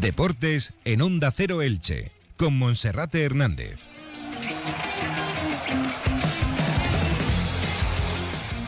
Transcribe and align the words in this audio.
Deportes 0.00 0.72
en 0.84 1.02
Onda 1.02 1.30
Cero 1.30 1.60
Elche, 1.60 2.10
con 2.36 2.58
Monserrate 2.58 3.22
Hernández. 3.24 3.78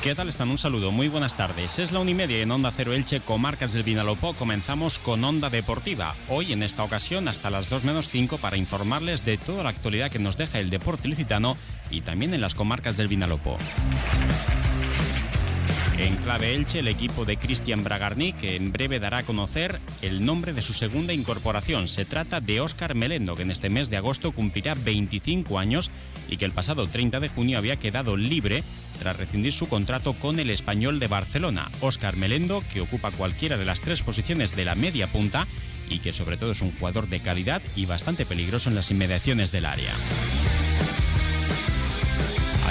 ¿Qué 0.02 0.14
tal 0.14 0.28
están? 0.28 0.50
Un 0.50 0.58
saludo, 0.58 0.92
muy 0.92 1.08
buenas 1.08 1.36
tardes. 1.36 1.78
Es 1.78 1.92
la 1.92 2.00
una 2.00 2.10
y 2.10 2.14
media 2.14 2.40
en 2.40 2.50
Onda 2.50 2.72
Cero 2.74 2.94
Elche, 2.94 3.20
comarcas 3.20 3.72
del 3.72 3.82
Vinalopó. 3.82 4.32
Comenzamos 4.34 4.98
con 4.98 5.22
Onda 5.22 5.50
Deportiva. 5.50 6.14
Hoy, 6.28 6.52
en 6.52 6.62
esta 6.62 6.84
ocasión, 6.84 7.28
hasta 7.28 7.50
las 7.50 7.68
2 7.68 7.84
menos 7.84 8.08
5 8.08 8.38
para 8.38 8.56
informarles 8.56 9.24
de 9.24 9.36
toda 9.38 9.62
la 9.62 9.70
actualidad 9.70 10.10
que 10.10 10.18
nos 10.18 10.36
deja 10.36 10.58
el 10.58 10.70
deporte 10.70 11.08
licitano 11.08 11.56
y 11.90 12.00
también 12.00 12.34
en 12.34 12.40
las 12.40 12.54
comarcas 12.54 12.96
del 12.96 13.08
Vinalopó. 13.08 13.58
En 15.98 16.16
clave 16.16 16.54
Elche, 16.54 16.80
el 16.80 16.88
equipo 16.88 17.24
de 17.24 17.36
Cristian 17.36 17.84
Bragarni, 17.84 18.32
que 18.32 18.56
en 18.56 18.72
breve 18.72 18.98
dará 18.98 19.18
a 19.18 19.22
conocer 19.22 19.80
el 20.02 20.24
nombre 20.24 20.52
de 20.52 20.62
su 20.62 20.72
segunda 20.72 21.12
incorporación. 21.12 21.88
Se 21.88 22.04
trata 22.04 22.40
de 22.40 22.60
Óscar 22.60 22.94
Melendo, 22.94 23.36
que 23.36 23.42
en 23.42 23.50
este 23.50 23.70
mes 23.70 23.90
de 23.90 23.96
agosto 23.96 24.32
cumplirá 24.32 24.74
25 24.74 25.58
años 25.58 25.90
y 26.28 26.36
que 26.36 26.44
el 26.44 26.52
pasado 26.52 26.86
30 26.86 27.20
de 27.20 27.28
junio 27.28 27.58
había 27.58 27.76
quedado 27.76 28.16
libre 28.16 28.64
tras 28.98 29.16
rescindir 29.16 29.52
su 29.52 29.68
contrato 29.68 30.14
con 30.14 30.38
el 30.38 30.50
español 30.50 31.00
de 31.00 31.08
Barcelona. 31.08 31.70
Óscar 31.80 32.16
Melendo, 32.16 32.62
que 32.72 32.80
ocupa 32.80 33.10
cualquiera 33.10 33.56
de 33.56 33.64
las 33.64 33.80
tres 33.80 34.02
posiciones 34.02 34.54
de 34.56 34.64
la 34.64 34.74
media 34.74 35.06
punta 35.06 35.46
y 35.88 35.98
que 35.98 36.12
sobre 36.12 36.36
todo 36.36 36.52
es 36.52 36.62
un 36.62 36.72
jugador 36.72 37.08
de 37.08 37.20
calidad 37.20 37.62
y 37.76 37.86
bastante 37.86 38.24
peligroso 38.24 38.70
en 38.70 38.76
las 38.76 38.90
inmediaciones 38.90 39.52
del 39.52 39.66
área. 39.66 39.92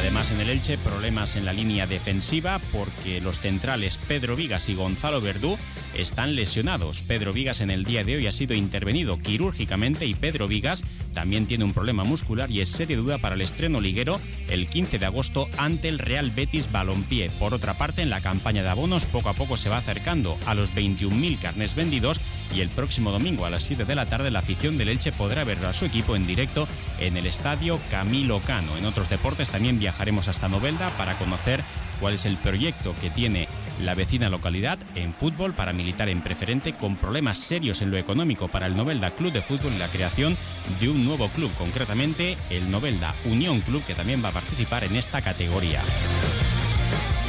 Además, 0.09 0.31
en 0.31 0.41
el 0.41 0.49
Elche, 0.49 0.79
problemas 0.79 1.35
en 1.35 1.45
la 1.45 1.53
línea 1.53 1.85
defensiva 1.85 2.59
porque 2.71 3.21
los 3.21 3.39
centrales 3.41 3.95
Pedro 4.07 4.35
Vigas 4.35 4.67
y 4.67 4.73
Gonzalo 4.73 5.21
Verdú 5.21 5.55
están 5.95 6.35
lesionados. 6.35 7.01
Pedro 7.01 7.33
Vigas 7.33 7.61
en 7.61 7.71
el 7.71 7.85
día 7.85 8.03
de 8.03 8.15
hoy 8.15 8.27
ha 8.27 8.31
sido 8.31 8.53
intervenido 8.53 9.19
quirúrgicamente 9.19 10.05
y 10.05 10.13
Pedro 10.13 10.47
Vigas 10.47 10.83
también 11.13 11.45
tiene 11.45 11.63
un 11.63 11.73
problema 11.73 12.03
muscular 12.03 12.49
y 12.49 12.61
es 12.61 12.69
seria 12.69 12.97
duda 12.97 13.17
para 13.17 13.35
el 13.35 13.41
estreno 13.41 13.81
liguero 13.81 14.19
el 14.49 14.67
15 14.67 14.99
de 14.99 15.05
agosto 15.05 15.47
ante 15.57 15.89
el 15.89 15.99
Real 15.99 16.31
Betis 16.31 16.71
Balompié. 16.71 17.29
Por 17.31 17.53
otra 17.53 17.73
parte, 17.73 18.01
en 18.01 18.09
la 18.09 18.21
campaña 18.21 18.63
de 18.63 18.69
abonos 18.69 19.05
poco 19.05 19.29
a 19.29 19.33
poco 19.33 19.57
se 19.57 19.69
va 19.69 19.77
acercando 19.77 20.37
a 20.45 20.53
los 20.53 20.73
21.000 20.73 21.39
carnes 21.39 21.75
vendidos 21.75 22.19
y 22.55 22.61
el 22.61 22.69
próximo 22.69 23.11
domingo 23.11 23.45
a 23.45 23.49
las 23.49 23.63
7 23.63 23.85
de 23.85 23.95
la 23.95 24.05
tarde 24.05 24.31
la 24.31 24.39
afición 24.39 24.77
del 24.77 24.89
Elche 24.89 25.11
podrá 25.11 25.43
ver 25.43 25.63
a 25.65 25.73
su 25.73 25.85
equipo 25.85 26.15
en 26.15 26.25
directo 26.25 26.67
en 26.99 27.17
el 27.17 27.25
estadio 27.25 27.79
Camilo 27.91 28.41
Cano. 28.41 28.77
En 28.77 28.85
otros 28.85 29.09
deportes 29.09 29.49
también 29.49 29.79
viajaremos 29.79 30.27
hasta 30.27 30.49
Novelda 30.49 30.89
para 30.97 31.17
conocer 31.17 31.63
cuál 31.99 32.13
es 32.13 32.25
el 32.25 32.37
proyecto 32.37 32.95
que 33.01 33.09
tiene 33.09 33.47
la 33.79 33.95
vecina 33.95 34.29
localidad 34.29 34.79
en 34.95 35.13
fútbol 35.13 35.53
para 35.53 35.73
militar 35.73 36.09
en 36.09 36.21
preferente 36.21 36.73
con 36.73 36.95
problemas 36.95 37.37
serios 37.37 37.81
en 37.81 37.91
lo 37.91 37.97
económico 37.97 38.47
para 38.47 38.67
el 38.67 38.75
Novelda 38.75 39.11
Club 39.11 39.31
de 39.31 39.41
Fútbol 39.41 39.73
y 39.73 39.79
la 39.79 39.87
creación 39.87 40.35
de 40.79 40.89
un 40.89 41.05
nuevo 41.05 41.27
club, 41.29 41.51
concretamente 41.57 42.37
el 42.49 42.69
Novelda 42.69 43.13
Unión 43.25 43.61
Club 43.61 43.83
que 43.85 43.95
también 43.95 44.23
va 44.23 44.29
a 44.29 44.33
participar 44.33 44.83
en 44.83 44.95
esta 44.95 45.21
categoría. 45.21 45.81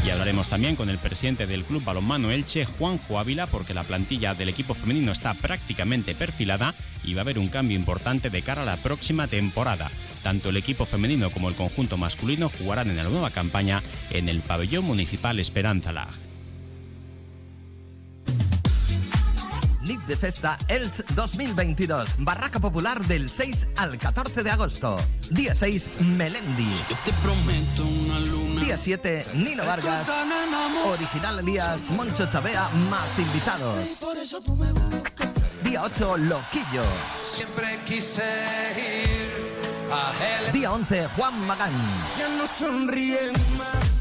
Y 0.05 0.09
hablaremos 0.09 0.49
también 0.49 0.77
con 0.77 0.89
el 0.89 0.97
presidente 0.97 1.47
del 1.47 1.63
Club 1.63 1.85
Balonmano 1.85 2.31
Elche, 2.31 2.65
Juanjo 2.65 3.19
Ávila, 3.19 3.47
porque 3.47 3.75
la 3.75 3.85
plantilla 3.85 4.35
del 4.35 4.49
equipo 4.49 4.73
femenino 4.73 5.13
está 5.13 5.35
prácticamente 5.35 6.15
perfilada 6.15 6.75
y 7.05 7.13
va 7.13 7.21
a 7.21 7.23
haber 7.23 7.39
un 7.39 7.49
cambio 7.49 7.77
importante 7.77 8.31
de 8.31 8.41
cara 8.41 8.63
a 8.63 8.67
la 8.67 8.77
próxima 8.77 9.27
temporada. 9.27 9.91
Tanto 10.23 10.49
el 10.49 10.57
equipo 10.57 10.87
femenino 10.87 11.31
como 11.31 11.51
el 11.51 11.55
conjunto 11.55 11.99
masculino 11.99 12.49
jugarán 12.49 12.89
en 12.89 12.97
la 12.97 13.05
nueva 13.05 13.31
campaña 13.31 13.83
en 14.11 14.31
el 14.31 14.41
pabellón 14.41 14.87
municipal 14.87 15.39
Esperanza 15.39 15.93
Lag. 15.93 16.30
Nit 19.91 20.07
de 20.07 20.17
Festa 20.17 20.57
Elch 20.69 21.05
2022. 21.17 22.15
Barraca 22.19 22.61
Popular 22.61 23.05
del 23.07 23.29
6 23.29 23.67
al 23.77 23.99
14 23.99 24.45
de 24.45 24.51
agosto. 24.53 24.97
Día 25.31 25.53
6, 25.53 25.91
Melendi. 26.17 26.71
te 27.05 27.13
prometo 27.15 27.85
una 27.85 28.21
luna. 28.21 28.61
Día 28.61 28.79
7, 28.79 29.27
Nino 29.35 29.67
Vargas. 29.67 30.09
Original 30.87 31.41
Elías, 31.41 31.91
Moncho 31.91 32.25
Chavea, 32.31 32.69
más 32.89 33.19
invitados. 33.19 33.75
Por 33.99 34.17
eso 34.17 34.41
tú 34.41 34.55
me 34.55 34.71
buscas. 34.71 35.29
Día 35.65 35.83
8, 35.83 36.19
Loquillo. 36.19 36.85
Siempre 37.25 37.81
quise 37.85 38.23
ir 38.77 39.91
a. 39.93 40.53
Día 40.53 40.71
11, 40.71 41.09
Juan 41.17 41.47
Magán. 41.49 41.73
Ya 42.17 42.29
no 42.39 42.47
sonríen 42.47 43.33
más. 43.59 44.00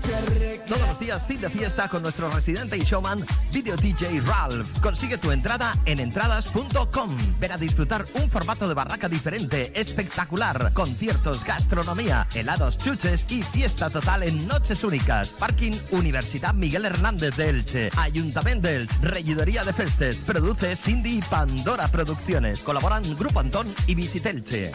Todos 0.67 0.87
los 0.87 0.99
días 0.99 1.25
fin 1.25 1.41
de 1.41 1.49
fiesta 1.49 1.87
con 1.89 2.03
nuestro 2.03 2.29
residente 2.29 2.77
y 2.77 2.81
showman 2.81 3.25
Video 3.51 3.75
DJ 3.75 4.21
Ralph. 4.21 4.79
Consigue 4.81 5.17
tu 5.17 5.31
entrada 5.31 5.73
en 5.85 5.99
entradas.com. 5.99 7.09
Ven 7.39 7.51
a 7.51 7.57
disfrutar 7.57 8.05
un 8.13 8.29
formato 8.29 8.67
de 8.67 8.73
barraca 8.73 9.09
diferente, 9.09 9.71
espectacular. 9.73 10.71
Conciertos, 10.73 11.43
gastronomía, 11.43 12.27
helados, 12.35 12.77
chuches 12.77 13.25
y 13.29 13.41
fiesta 13.41 13.89
total 13.89 14.23
en 14.23 14.47
noches 14.47 14.83
únicas. 14.83 15.29
Parking 15.29 15.73
Universidad 15.91 16.53
Miguel 16.53 16.85
Hernández 16.85 17.35
de 17.35 17.49
Elche. 17.49 17.89
Ayuntamiento 17.97 18.67
Elche. 18.67 18.95
Regidoría 19.01 19.63
de 19.63 19.73
Festes. 19.73 20.17
Produce 20.17 20.75
Cindy 20.75 21.21
Pandora 21.29 21.87
Producciones. 21.87 22.61
Colaboran 22.61 23.03
Grupo 23.17 23.39
Antón 23.39 23.73
y 23.87 23.95
Visitelche. 23.95 24.71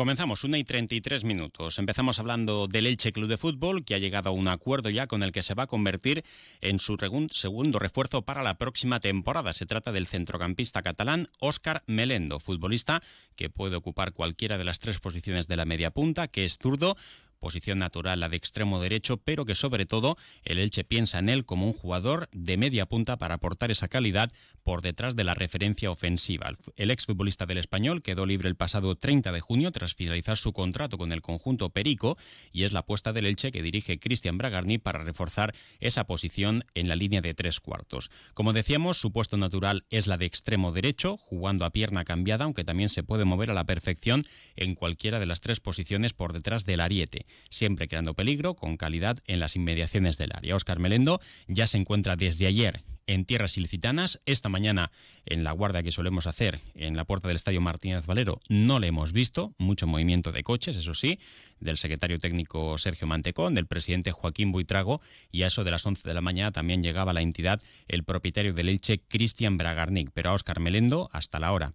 Comenzamos, 0.00 0.44
una 0.44 0.56
y 0.56 0.64
33 0.64 1.24
minutos. 1.24 1.78
Empezamos 1.78 2.18
hablando 2.18 2.66
del 2.68 2.86
Elche 2.86 3.12
Club 3.12 3.28
de 3.28 3.36
Fútbol, 3.36 3.84
que 3.84 3.94
ha 3.94 3.98
llegado 3.98 4.30
a 4.30 4.32
un 4.32 4.48
acuerdo 4.48 4.88
ya 4.88 5.06
con 5.06 5.22
el 5.22 5.30
que 5.30 5.42
se 5.42 5.52
va 5.52 5.64
a 5.64 5.66
convertir 5.66 6.24
en 6.62 6.78
su 6.78 6.96
segundo 7.32 7.78
refuerzo 7.78 8.22
para 8.22 8.42
la 8.42 8.56
próxima 8.56 8.98
temporada. 8.98 9.52
Se 9.52 9.66
trata 9.66 9.92
del 9.92 10.06
centrocampista 10.06 10.80
catalán 10.80 11.28
Óscar 11.38 11.82
Melendo, 11.86 12.40
futbolista 12.40 13.02
que 13.36 13.50
puede 13.50 13.76
ocupar 13.76 14.14
cualquiera 14.14 14.56
de 14.56 14.64
las 14.64 14.78
tres 14.78 15.00
posiciones 15.00 15.48
de 15.48 15.56
la 15.56 15.66
media 15.66 15.90
punta, 15.90 16.28
que 16.28 16.46
es 16.46 16.56
zurdo, 16.56 16.96
posición 17.40 17.78
natural 17.78 18.20
la 18.20 18.28
de 18.28 18.36
extremo 18.36 18.80
derecho, 18.80 19.16
pero 19.16 19.44
que 19.44 19.54
sobre 19.54 19.86
todo 19.86 20.16
el 20.44 20.58
Elche 20.58 20.84
piensa 20.84 21.18
en 21.18 21.28
él 21.28 21.44
como 21.44 21.66
un 21.66 21.72
jugador 21.72 22.28
de 22.32 22.56
media 22.56 22.86
punta 22.86 23.16
para 23.16 23.34
aportar 23.34 23.70
esa 23.70 23.88
calidad 23.88 24.30
por 24.62 24.82
detrás 24.82 25.16
de 25.16 25.24
la 25.24 25.34
referencia 25.34 25.90
ofensiva. 25.90 26.52
El 26.76 26.90
exfutbolista 26.90 27.46
del 27.46 27.58
español 27.58 28.02
quedó 28.02 28.26
libre 28.26 28.48
el 28.48 28.56
pasado 28.56 28.94
30 28.94 29.32
de 29.32 29.40
junio 29.40 29.72
tras 29.72 29.94
finalizar 29.94 30.36
su 30.36 30.52
contrato 30.52 30.98
con 30.98 31.12
el 31.12 31.22
conjunto 31.22 31.70
Perico 31.70 32.18
y 32.52 32.64
es 32.64 32.72
la 32.72 32.80
apuesta 32.80 33.12
del 33.12 33.26
Elche 33.26 33.50
que 33.50 33.62
dirige 33.62 33.98
Cristian 33.98 34.38
Bragarni 34.38 34.78
para 34.78 35.02
reforzar 35.02 35.54
esa 35.80 36.04
posición 36.04 36.64
en 36.74 36.88
la 36.88 36.96
línea 36.96 37.22
de 37.22 37.34
tres 37.34 37.58
cuartos. 37.58 38.10
Como 38.34 38.52
decíamos, 38.52 38.98
su 38.98 39.12
puesto 39.12 39.38
natural 39.38 39.84
es 39.90 40.06
la 40.06 40.18
de 40.18 40.26
extremo 40.26 40.72
derecho, 40.72 41.16
jugando 41.16 41.64
a 41.64 41.70
pierna 41.70 42.04
cambiada, 42.04 42.44
aunque 42.44 42.64
también 42.64 42.90
se 42.90 43.02
puede 43.02 43.24
mover 43.24 43.50
a 43.50 43.54
la 43.54 43.64
perfección 43.64 44.26
en 44.56 44.74
cualquiera 44.74 45.18
de 45.18 45.26
las 45.26 45.40
tres 45.40 45.60
posiciones 45.60 46.12
por 46.12 46.34
detrás 46.34 46.64
del 46.64 46.80
ariete 46.80 47.24
siempre 47.48 47.88
creando 47.88 48.14
peligro 48.14 48.54
con 48.54 48.76
calidad 48.76 49.18
en 49.26 49.40
las 49.40 49.56
inmediaciones 49.56 50.18
del 50.18 50.32
área. 50.34 50.56
Óscar 50.56 50.78
Melendo 50.78 51.20
ya 51.46 51.66
se 51.66 51.78
encuentra 51.78 52.16
desde 52.16 52.46
ayer 52.46 52.82
en 53.06 53.24
tierras 53.24 53.56
ilicitanas. 53.56 54.20
Esta 54.24 54.48
mañana 54.48 54.92
en 55.26 55.42
la 55.42 55.52
guardia 55.52 55.82
que 55.82 55.90
solemos 55.90 56.26
hacer 56.26 56.60
en 56.74 56.96
la 56.96 57.04
puerta 57.04 57.28
del 57.28 57.36
Estadio 57.36 57.60
Martínez 57.60 58.06
Valero 58.06 58.40
no 58.48 58.78
le 58.78 58.86
hemos 58.86 59.12
visto. 59.12 59.52
Mucho 59.58 59.86
movimiento 59.86 60.30
de 60.30 60.44
coches, 60.44 60.76
eso 60.76 60.94
sí, 60.94 61.18
del 61.58 61.76
secretario 61.76 62.18
técnico 62.18 62.78
Sergio 62.78 63.06
Mantecón, 63.06 63.54
del 63.54 63.66
presidente 63.66 64.12
Joaquín 64.12 64.52
Buitrago 64.52 65.00
y 65.32 65.42
a 65.42 65.48
eso 65.48 65.64
de 65.64 65.72
las 65.72 65.84
11 65.84 66.06
de 66.06 66.14
la 66.14 66.20
mañana 66.20 66.52
también 66.52 66.82
llegaba 66.82 67.12
la 67.12 67.22
entidad 67.22 67.60
el 67.88 68.04
propietario 68.04 68.54
del 68.54 68.68
Elche, 68.68 69.00
Cristian 69.00 69.56
Bragarnik. 69.56 70.10
Pero 70.14 70.30
a 70.30 70.34
Óscar 70.34 70.60
Melendo, 70.60 71.10
hasta 71.12 71.40
la 71.40 71.52
hora 71.52 71.74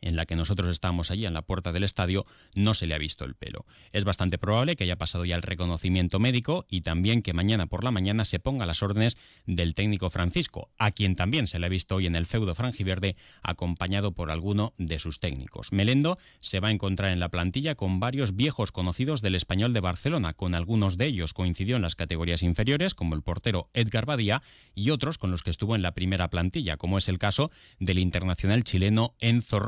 en 0.00 0.16
la 0.16 0.26
que 0.26 0.36
nosotros 0.36 0.68
estábamos 0.70 1.10
allí 1.10 1.26
en 1.26 1.34
la 1.34 1.42
puerta 1.42 1.72
del 1.72 1.84
estadio, 1.84 2.26
no 2.54 2.74
se 2.74 2.86
le 2.86 2.94
ha 2.94 2.98
visto 2.98 3.24
el 3.24 3.34
pelo. 3.34 3.64
Es 3.92 4.04
bastante 4.04 4.38
probable 4.38 4.76
que 4.76 4.84
haya 4.84 4.96
pasado 4.96 5.24
ya 5.24 5.36
el 5.36 5.42
reconocimiento 5.42 6.18
médico 6.18 6.66
y 6.68 6.82
también 6.82 7.22
que 7.22 7.32
mañana 7.32 7.66
por 7.66 7.84
la 7.84 7.90
mañana 7.90 8.24
se 8.24 8.38
ponga 8.38 8.66
las 8.66 8.82
órdenes 8.82 9.16
del 9.46 9.74
técnico 9.74 10.10
Francisco, 10.10 10.70
a 10.78 10.90
quien 10.90 11.14
también 11.14 11.46
se 11.46 11.58
le 11.58 11.66
ha 11.66 11.70
visto 11.70 11.96
hoy 11.96 12.06
en 12.06 12.16
el 12.16 12.26
feudo 12.26 12.54
franjiverde 12.54 13.16
acompañado 13.42 14.12
por 14.12 14.30
alguno 14.30 14.74
de 14.78 14.98
sus 14.98 15.20
técnicos. 15.20 15.72
Melendo 15.72 16.18
se 16.38 16.60
va 16.60 16.68
a 16.68 16.72
encontrar 16.72 17.12
en 17.12 17.20
la 17.20 17.28
plantilla 17.28 17.74
con 17.74 18.00
varios 18.00 18.36
viejos 18.36 18.72
conocidos 18.72 19.22
del 19.22 19.34
español 19.34 19.72
de 19.72 19.80
Barcelona, 19.80 20.34
con 20.34 20.54
algunos 20.54 20.96
de 20.96 21.06
ellos 21.06 21.32
coincidió 21.32 21.76
en 21.76 21.82
las 21.82 21.96
categorías 21.96 22.42
inferiores, 22.42 22.94
como 22.94 23.14
el 23.14 23.22
portero 23.22 23.70
Edgar 23.74 24.06
Badía, 24.06 24.42
y 24.74 24.90
otros 24.90 25.18
con 25.18 25.30
los 25.30 25.42
que 25.42 25.50
estuvo 25.50 25.76
en 25.76 25.82
la 25.82 25.92
primera 25.92 26.28
plantilla, 26.30 26.76
como 26.76 26.98
es 26.98 27.08
el 27.08 27.18
caso 27.18 27.50
del 27.78 27.98
internacional 27.98 28.64
chileno 28.64 29.14
Enzo 29.20 29.60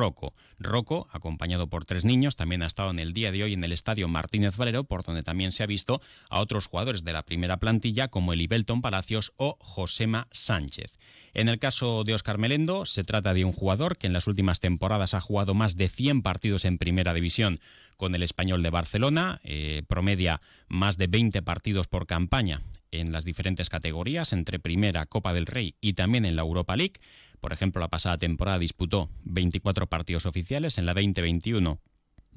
Rocco. 0.58 1.08
Acompañado 1.12 1.68
por 1.68 1.84
tres 1.84 2.04
niños, 2.04 2.36
también 2.36 2.62
ha 2.62 2.66
estado 2.66 2.90
en 2.90 2.98
el 2.98 3.12
día 3.12 3.32
de 3.32 3.42
hoy 3.42 3.52
en 3.52 3.64
el 3.64 3.72
estadio 3.72 4.08
Martínez 4.08 4.56
Valero, 4.56 4.84
por 4.84 5.02
donde 5.02 5.22
también 5.22 5.52
se 5.52 5.62
ha 5.62 5.66
visto 5.66 6.00
a 6.30 6.40
otros 6.40 6.66
jugadores 6.66 7.04
de 7.04 7.12
la 7.12 7.24
primera 7.24 7.58
plantilla, 7.58 8.08
como 8.08 8.32
el 8.32 8.40
Ibelton 8.40 8.82
Palacios 8.82 9.32
o 9.36 9.56
Josema 9.60 10.28
Sánchez. 10.30 10.92
En 11.34 11.48
el 11.48 11.58
caso 11.58 12.02
de 12.04 12.14
Óscar 12.14 12.38
Melendo, 12.38 12.86
se 12.86 13.04
trata 13.04 13.34
de 13.34 13.44
un 13.44 13.52
jugador 13.52 13.98
que 13.98 14.06
en 14.06 14.12
las 14.12 14.26
últimas 14.26 14.60
temporadas 14.60 15.12
ha 15.14 15.20
jugado 15.20 15.54
más 15.54 15.76
de 15.76 15.88
100 15.88 16.22
partidos 16.22 16.64
en 16.64 16.78
primera 16.78 17.12
división 17.12 17.58
con 17.96 18.14
el 18.14 18.22
español 18.22 18.62
de 18.62 18.70
Barcelona, 18.70 19.40
eh, 19.44 19.82
promedia 19.86 20.40
más 20.69 20.96
de 20.96 21.06
20 21.08 21.42
partidos 21.42 21.88
por 21.88 22.06
campaña 22.06 22.62
en 22.90 23.12
las 23.12 23.24
diferentes 23.24 23.69
categorías, 23.69 24.32
entre 24.32 24.58
Primera, 24.58 25.06
Copa 25.06 25.32
del 25.32 25.46
Rey 25.46 25.74
y 25.80 25.94
también 25.94 26.24
en 26.24 26.36
la 26.36 26.42
Europa 26.42 26.76
League. 26.76 27.00
Por 27.40 27.52
ejemplo, 27.52 27.80
la 27.80 27.88
pasada 27.88 28.16
temporada 28.16 28.58
disputó 28.58 29.08
24 29.24 29.86
partidos 29.86 30.26
oficiales, 30.26 30.78
en 30.78 30.86
la 30.86 30.94
2021 30.94 31.78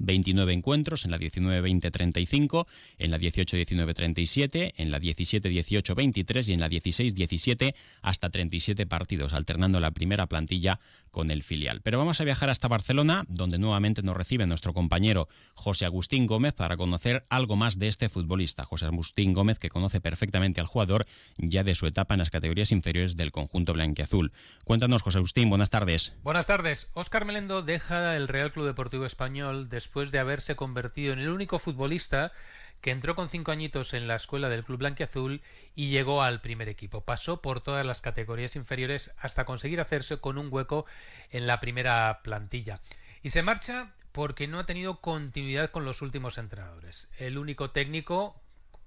29 0.00 0.52
encuentros, 0.52 1.04
en 1.04 1.12
la 1.12 1.18
19-20-35, 1.18 2.66
en 2.98 3.10
la 3.10 3.18
18-19-37, 3.18 4.72
en 4.76 4.90
la 4.90 4.98
17-18-23 4.98 6.48
y 6.48 6.52
en 6.54 6.60
la 6.60 6.68
16-17 6.68 7.74
hasta 8.02 8.30
37 8.30 8.86
partidos, 8.86 9.34
alternando 9.34 9.78
la 9.78 9.90
primera 9.92 10.26
plantilla 10.26 10.80
con 11.10 11.30
el 11.30 11.42
filial. 11.42 11.80
Pero 11.82 11.98
vamos 11.98 12.20
a 12.20 12.24
viajar 12.24 12.50
hasta 12.50 12.68
Barcelona, 12.68 13.24
donde 13.28 13.58
nuevamente 13.58 14.02
nos 14.02 14.16
recibe 14.16 14.46
nuestro 14.46 14.72
compañero 14.72 15.28
José 15.54 15.84
Agustín 15.84 16.26
Gómez 16.26 16.54
para 16.54 16.76
conocer 16.76 17.26
algo 17.30 17.56
más 17.56 17.78
de 17.78 17.88
este 17.88 18.08
futbolista. 18.08 18.64
José 18.64 18.86
Agustín 18.86 19.32
Gómez, 19.32 19.58
que 19.58 19.68
conoce 19.68 20.00
perfectamente 20.00 20.60
al 20.60 20.66
jugador 20.66 21.06
ya 21.36 21.64
de 21.64 21.74
su 21.74 21.86
etapa 21.86 22.14
en 22.14 22.18
las 22.18 22.30
categorías 22.30 22.72
inferiores 22.72 23.16
del 23.16 23.32
conjunto 23.32 23.72
blanquiazul. 23.72 24.32
Cuéntanos, 24.64 25.02
José 25.02 25.18
Agustín, 25.18 25.48
buenas 25.48 25.70
tardes. 25.70 26.16
Buenas 26.22 26.46
tardes. 26.46 26.88
Óscar 26.94 27.24
Melendo 27.24 27.62
deja 27.62 28.16
el 28.16 28.28
Real 28.28 28.52
Club 28.52 28.66
Deportivo 28.66 29.04
Español 29.04 29.68
después 29.68 30.10
de 30.10 30.18
haberse 30.18 30.56
convertido 30.56 31.12
en 31.12 31.18
el 31.18 31.30
único 31.30 31.58
futbolista 31.58 32.32
que 32.80 32.90
entró 32.90 33.14
con 33.14 33.28
cinco 33.28 33.52
añitos 33.52 33.94
en 33.94 34.08
la 34.08 34.16
escuela 34.16 34.48
del 34.48 34.64
Club 34.64 34.78
Blanquiazul 34.78 35.42
y 35.74 35.90
llegó 35.90 36.22
al 36.22 36.40
primer 36.40 36.68
equipo. 36.68 37.02
Pasó 37.02 37.42
por 37.42 37.60
todas 37.60 37.84
las 37.84 38.00
categorías 38.00 38.56
inferiores 38.56 39.12
hasta 39.18 39.44
conseguir 39.44 39.80
hacerse 39.80 40.18
con 40.18 40.38
un 40.38 40.48
hueco 40.50 40.86
en 41.30 41.46
la 41.46 41.60
primera 41.60 42.20
plantilla. 42.22 42.80
Y 43.22 43.30
se 43.30 43.42
marcha 43.42 43.92
porque 44.12 44.48
no 44.48 44.58
ha 44.58 44.66
tenido 44.66 45.00
continuidad 45.00 45.70
con 45.70 45.84
los 45.84 46.02
últimos 46.02 46.38
entrenadores. 46.38 47.08
El 47.18 47.38
único 47.38 47.70
técnico 47.70 48.40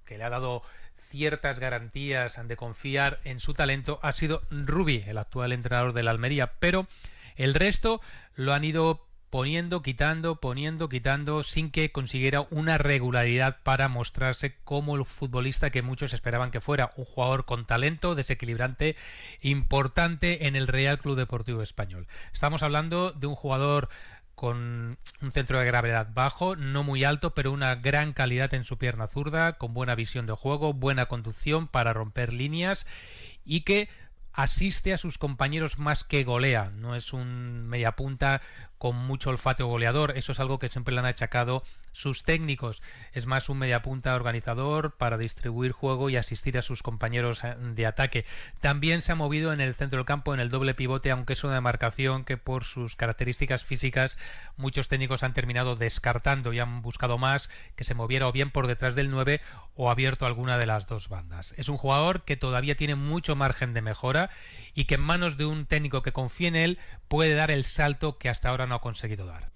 que 0.04 0.18
le 0.18 0.24
ha 0.24 0.30
dado 0.30 0.62
ciertas 0.96 1.58
garantías 1.58 2.40
de 2.46 2.56
confiar 2.56 3.20
en 3.24 3.40
su 3.40 3.52
talento 3.52 3.98
ha 4.02 4.12
sido 4.12 4.42
Rubi, 4.50 5.02
el 5.06 5.18
actual 5.18 5.52
entrenador 5.52 5.92
de 5.92 6.02
la 6.02 6.10
Almería, 6.10 6.52
pero 6.58 6.86
el 7.36 7.54
resto 7.54 8.00
lo 8.34 8.52
han 8.52 8.64
ido 8.64 9.06
poniendo, 9.34 9.82
quitando, 9.82 10.36
poniendo, 10.36 10.88
quitando, 10.88 11.42
sin 11.42 11.72
que 11.72 11.90
consiguiera 11.90 12.46
una 12.50 12.78
regularidad 12.78 13.56
para 13.64 13.88
mostrarse 13.88 14.54
como 14.62 14.94
el 14.94 15.04
futbolista 15.04 15.70
que 15.70 15.82
muchos 15.82 16.14
esperaban 16.14 16.52
que 16.52 16.60
fuera, 16.60 16.92
un 16.94 17.04
jugador 17.04 17.44
con 17.44 17.66
talento, 17.66 18.14
desequilibrante, 18.14 18.94
importante 19.42 20.46
en 20.46 20.54
el 20.54 20.68
Real 20.68 20.98
Club 20.98 21.16
Deportivo 21.16 21.62
Español. 21.62 22.06
Estamos 22.32 22.62
hablando 22.62 23.10
de 23.10 23.26
un 23.26 23.34
jugador 23.34 23.88
con 24.36 24.98
un 25.20 25.30
centro 25.32 25.58
de 25.58 25.66
gravedad 25.66 26.10
bajo, 26.14 26.54
no 26.54 26.84
muy 26.84 27.02
alto, 27.02 27.34
pero 27.34 27.50
una 27.50 27.74
gran 27.74 28.12
calidad 28.12 28.54
en 28.54 28.62
su 28.62 28.78
pierna 28.78 29.08
zurda, 29.08 29.58
con 29.58 29.74
buena 29.74 29.96
visión 29.96 30.26
de 30.26 30.34
juego, 30.34 30.74
buena 30.74 31.06
conducción 31.06 31.66
para 31.66 31.92
romper 31.92 32.32
líneas 32.32 32.86
y 33.44 33.62
que 33.62 33.88
asiste 34.34 34.92
a 34.92 34.98
sus 34.98 35.16
compañeros 35.16 35.78
más 35.78 36.04
que 36.04 36.24
golea. 36.24 36.70
No 36.74 36.96
es 36.96 37.12
un 37.12 37.66
mediapunta 37.68 38.42
con 38.78 38.96
mucho 38.96 39.30
olfato 39.30 39.66
goleador. 39.66 40.12
Eso 40.16 40.32
es 40.32 40.40
algo 40.40 40.58
que 40.58 40.68
siempre 40.68 40.92
le 40.92 41.00
han 41.00 41.06
achacado 41.06 41.62
sus 41.92 42.24
técnicos. 42.24 42.82
Es 43.12 43.24
más 43.26 43.48
un 43.48 43.58
mediapunta 43.58 44.14
organizador 44.14 44.96
para 44.96 45.16
distribuir 45.16 45.72
juego 45.72 46.10
y 46.10 46.16
asistir 46.16 46.58
a 46.58 46.62
sus 46.62 46.82
compañeros 46.82 47.44
eh, 47.44 47.54
de 47.58 47.86
ataque. 47.86 48.26
También 48.60 49.00
se 49.00 49.12
ha 49.12 49.14
movido 49.14 49.52
en 49.52 49.60
el 49.60 49.74
centro 49.74 49.98
del 49.98 50.06
campo 50.06 50.34
en 50.34 50.40
el 50.40 50.50
doble 50.50 50.74
pivote, 50.74 51.12
aunque 51.12 51.32
es 51.32 51.44
una 51.44 51.54
demarcación 51.54 52.24
que 52.24 52.36
por 52.36 52.64
sus 52.64 52.96
características 52.96 53.64
físicas 53.64 54.18
muchos 54.56 54.88
técnicos 54.88 55.22
han 55.22 55.32
terminado 55.32 55.76
descartando 55.76 56.52
y 56.52 56.58
han 56.58 56.82
buscado 56.82 57.16
más 57.16 57.48
que 57.76 57.84
se 57.84 57.94
moviera 57.94 58.26
o 58.26 58.32
bien 58.32 58.50
por 58.50 58.66
detrás 58.66 58.96
del 58.96 59.10
9 59.10 59.40
o 59.76 59.90
abierto 59.90 60.26
alguna 60.26 60.58
de 60.58 60.66
las 60.66 60.86
dos 60.86 61.08
bandas. 61.08 61.54
Es 61.56 61.68
un 61.68 61.76
jugador 61.76 62.24
que 62.24 62.36
todavía 62.36 62.74
tiene 62.74 62.96
mucho 62.96 63.36
margen 63.36 63.72
de 63.72 63.82
mejora 63.82 64.23
y 64.74 64.84
que 64.84 64.96
en 64.96 65.02
manos 65.02 65.36
de 65.36 65.46
un 65.46 65.66
técnico 65.66 66.02
que 66.02 66.12
confíe 66.12 66.48
en 66.48 66.56
él 66.56 66.78
puede 67.08 67.34
dar 67.34 67.50
el 67.50 67.64
salto 67.64 68.18
que 68.18 68.28
hasta 68.28 68.48
ahora 68.48 68.66
no 68.66 68.74
ha 68.74 68.80
conseguido 68.80 69.26
dar. 69.26 69.50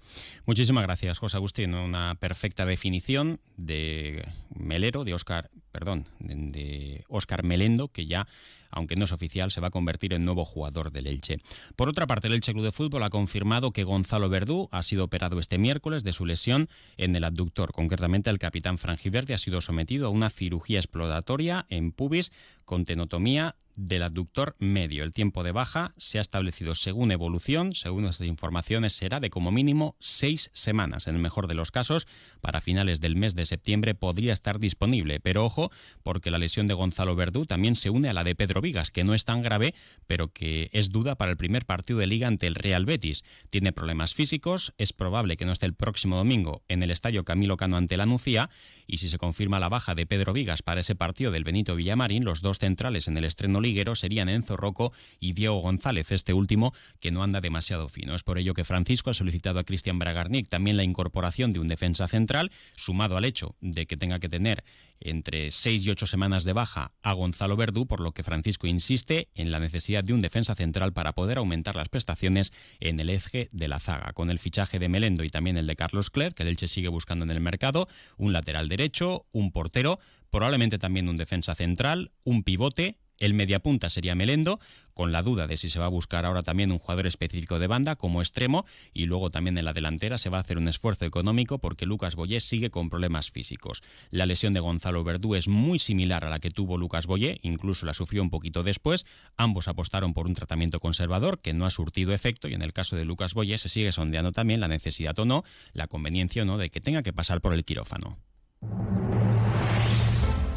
Muchísimas 0.45 0.83
gracias, 0.83 1.19
José 1.19 1.37
Agustín. 1.37 1.73
Una 1.73 2.15
perfecta 2.15 2.65
definición 2.65 3.39
de 3.57 4.27
Melero, 4.55 5.03
de 5.03 5.13
Oscar, 5.13 5.49
perdón, 5.71 6.07
de 6.19 7.03
Oscar 7.07 7.43
Melendo, 7.43 7.89
que 7.89 8.07
ya 8.07 8.27
aunque 8.71 8.95
no 8.95 9.05
es 9.05 9.11
oficial, 9.11 9.51
se 9.51 9.61
va 9.61 9.67
a 9.67 9.71
convertir 9.71 10.13
en 10.13 10.25
nuevo 10.25 10.45
jugador 10.45 10.91
del 10.91 11.07
Elche. 11.07 11.39
Por 11.75 11.89
otra 11.89 12.07
parte, 12.07 12.27
el 12.27 12.33
Elche 12.33 12.53
Club 12.53 12.65
de 12.65 12.71
Fútbol 12.71 13.03
ha 13.03 13.09
confirmado 13.09 13.71
que 13.71 13.83
Gonzalo 13.83 14.29
Verdú 14.29 14.69
ha 14.71 14.83
sido 14.83 15.05
operado 15.05 15.39
este 15.39 15.57
miércoles 15.57 16.03
de 16.03 16.13
su 16.13 16.25
lesión 16.25 16.69
en 16.97 17.15
el 17.15 17.23
abductor. 17.23 17.71
Concretamente, 17.71 18.29
el 18.29 18.39
capitán 18.39 18.77
Frangiverde 18.77 19.33
ha 19.33 19.37
sido 19.37 19.61
sometido 19.61 20.07
a 20.07 20.11
una 20.11 20.29
cirugía 20.29 20.79
exploratoria 20.79 21.65
en 21.69 21.91
pubis 21.91 22.31
con 22.65 22.85
tenotomía 22.85 23.55
del 23.79 24.03
abductor 24.03 24.55
medio. 24.59 25.03
El 25.03 25.13
tiempo 25.13 25.43
de 25.43 25.53
baja 25.53 25.93
se 25.97 26.17
ha 26.17 26.21
establecido 26.21 26.75
según 26.75 27.11
evolución, 27.11 27.73
según 27.73 28.03
nuestras 28.03 28.27
informaciones, 28.27 28.93
será 28.93 29.19
de 29.19 29.29
como 29.29 29.51
mínimo 29.51 29.95
seis 29.99 30.51
semanas. 30.53 31.07
En 31.07 31.15
el 31.15 31.21
mejor 31.21 31.47
de 31.47 31.53
los 31.53 31.71
casos, 31.71 32.05
para 32.41 32.59
finales 32.59 32.99
del 32.99 33.15
mes 33.15 33.35
de 33.35 33.45
septiembre 33.45 33.95
podría 33.95 34.33
estar 34.33 34.59
disponible. 34.59 35.19
Pero 35.21 35.45
ojo, 35.45 35.71
porque 36.03 36.29
la 36.29 36.39
lesión 36.39 36.67
de 36.67 36.73
Gonzalo 36.73 37.15
Verdú 37.15 37.45
también 37.45 37.75
se 37.75 37.89
une 37.89 38.09
a 38.09 38.13
la 38.13 38.25
de 38.25 38.35
Pedro 38.35 38.61
Vigas, 38.61 38.91
que 38.91 39.05
no 39.05 39.13
es 39.13 39.23
tan 39.23 39.41
grave, 39.41 39.73
pero 40.07 40.33
que 40.33 40.69
es 40.73 40.91
duda 40.91 41.15
para 41.15 41.31
el 41.31 41.37
primer 41.37 41.65
partido 41.65 41.99
de 41.99 42.07
liga 42.07 42.27
ante 42.27 42.47
el 42.47 42.55
Real 42.55 42.85
Betis. 42.85 43.23
Tiene 43.49 43.71
problemas 43.71 44.13
físicos, 44.13 44.73
es 44.77 44.91
probable 44.91 45.37
que 45.37 45.45
no 45.45 45.53
esté 45.53 45.65
el 45.65 45.73
próximo 45.73 46.17
domingo 46.17 46.63
en 46.67 46.83
el 46.83 46.91
estadio 46.91 47.23
Camilo 47.23 47.55
Cano 47.55 47.77
ante 47.77 47.95
la 47.95 48.05
Nucía, 48.05 48.49
y 48.89 48.97
si 48.97 49.07
se 49.07 49.19
confirma 49.19 49.59
la 49.59 49.69
baja 49.69 49.93
de 49.93 50.07
Pedro 50.07 50.33
Vigas 50.33 50.63
para 50.63 50.81
ese 50.81 50.95
partido 50.95 51.29
del 51.31 51.43
Benito 51.43 51.75
Villamarín, 51.75 52.25
los 52.25 52.41
dos 52.41 52.57
centrales 52.57 53.07
en 53.07 53.17
el 53.17 53.23
estreno 53.23 53.61
liguero 53.61 53.95
serían 53.95 54.29
Enzo 54.29 54.57
Rocco 54.57 54.91
y 55.19 55.33
Diego 55.33 55.59
González, 55.59 56.11
este 56.11 56.33
último 56.33 56.73
que 56.99 57.11
no 57.11 57.21
anda 57.21 57.39
demasiado 57.39 57.87
fino. 57.87 58.15
Es 58.15 58.23
por 58.23 58.39
ello 58.39 58.55
que 58.55 58.63
Francisco 58.63 59.11
ha 59.11 59.13
solicitado 59.13 59.59
a 59.59 59.63
Cristian 59.63 59.99
Bragarnik 59.99 60.49
también 60.49 60.75
la 60.75 60.83
incorporación 60.83 61.53
de 61.53 61.59
un 61.59 61.67
defensa 61.67 62.07
central, 62.07 62.51
sumado 62.75 63.15
al 63.15 63.25
hecho 63.25 63.55
de 63.61 63.85
que 63.85 63.95
tenga 63.95 64.19
que 64.19 64.27
tener 64.27 64.63
entre 65.01 65.51
seis 65.51 65.85
y 65.85 65.89
ocho 65.89 66.05
semanas 66.05 66.43
de 66.43 66.53
baja 66.53 66.91
a 67.01 67.13
Gonzalo 67.13 67.55
Verdú, 67.55 67.87
por 67.87 67.99
lo 67.99 68.11
que 68.11 68.23
Francisco 68.23 68.67
insiste 68.67 69.29
en 69.35 69.51
la 69.51 69.59
necesidad 69.59 70.03
de 70.03 70.13
un 70.13 70.19
defensa 70.19 70.55
central 70.55 70.93
para 70.93 71.13
poder 71.13 71.37
aumentar 71.37 71.75
las 71.75 71.89
prestaciones 71.89 72.53
en 72.79 72.99
el 72.99 73.09
eje 73.09 73.49
de 73.51 73.67
la 73.67 73.79
zaga. 73.79 74.13
Con 74.13 74.29
el 74.29 74.39
fichaje 74.39 74.79
de 74.79 74.89
Melendo 74.89 75.23
y 75.23 75.29
también 75.29 75.57
el 75.57 75.67
de 75.67 75.75
Carlos 75.75 76.09
Clerc, 76.09 76.35
que 76.35 76.43
el 76.43 76.49
Elche 76.49 76.67
sigue 76.67 76.87
buscando 76.89 77.25
en 77.25 77.31
el 77.31 77.41
mercado, 77.41 77.87
un 78.17 78.33
lateral 78.33 78.69
derecho, 78.69 79.25
un 79.31 79.51
portero, 79.51 79.99
probablemente 80.29 80.77
también 80.77 81.09
un 81.09 81.17
defensa 81.17 81.55
central, 81.55 82.11
un 82.23 82.43
pivote 82.43 82.97
el 83.19 83.33
mediapunta 83.33 83.89
sería 83.89 84.15
Melendo, 84.15 84.59
con 84.93 85.13
la 85.13 85.23
duda 85.23 85.47
de 85.47 85.55
si 85.55 85.69
se 85.69 85.79
va 85.79 85.85
a 85.85 85.89
buscar 85.89 86.25
ahora 86.25 86.43
también 86.43 86.73
un 86.73 86.79
jugador 86.79 87.07
específico 87.07 87.57
de 87.57 87.67
banda 87.67 87.95
como 87.95 88.21
extremo 88.21 88.65
y 88.93 89.05
luego 89.05 89.29
también 89.29 89.57
en 89.57 89.63
la 89.63 89.71
delantera 89.71 90.17
se 90.17 90.29
va 90.29 90.39
a 90.39 90.41
hacer 90.41 90.57
un 90.57 90.67
esfuerzo 90.67 91.05
económico 91.05 91.59
porque 91.59 91.85
Lucas 91.85 92.15
Boyé 92.15 92.41
sigue 92.41 92.69
con 92.69 92.89
problemas 92.89 93.31
físicos. 93.31 93.81
La 94.09 94.25
lesión 94.25 94.51
de 94.51 94.59
Gonzalo 94.59 95.03
Verdú 95.05 95.35
es 95.35 95.47
muy 95.47 95.79
similar 95.79 96.25
a 96.25 96.29
la 96.29 96.39
que 96.39 96.51
tuvo 96.51 96.77
Lucas 96.77 97.07
Boyé, 97.07 97.39
incluso 97.43 97.85
la 97.85 97.93
sufrió 97.93 98.21
un 98.21 98.29
poquito 98.29 98.61
después. 98.61 99.05
Ambos 99.37 99.69
apostaron 99.69 100.13
por 100.13 100.27
un 100.27 100.33
tratamiento 100.33 100.81
conservador 100.81 101.39
que 101.39 101.53
no 101.53 101.65
ha 101.65 101.69
surtido 101.69 102.13
efecto 102.13 102.49
y 102.49 102.53
en 102.53 102.61
el 102.61 102.73
caso 102.73 102.97
de 102.97 103.05
Lucas 103.05 103.33
Boyé 103.33 103.57
se 103.57 103.69
sigue 103.69 103.93
sondeando 103.93 104.33
también 104.33 104.59
la 104.59 104.67
necesidad 104.67 105.17
o 105.19 105.23
no, 105.23 105.45
la 105.71 105.87
conveniencia 105.87 106.41
o 106.41 106.45
no 106.45 106.57
de 106.57 106.69
que 106.69 106.81
tenga 106.81 107.03
que 107.03 107.13
pasar 107.13 107.39
por 107.39 107.53
el 107.53 107.63
quirófano. 107.63 108.17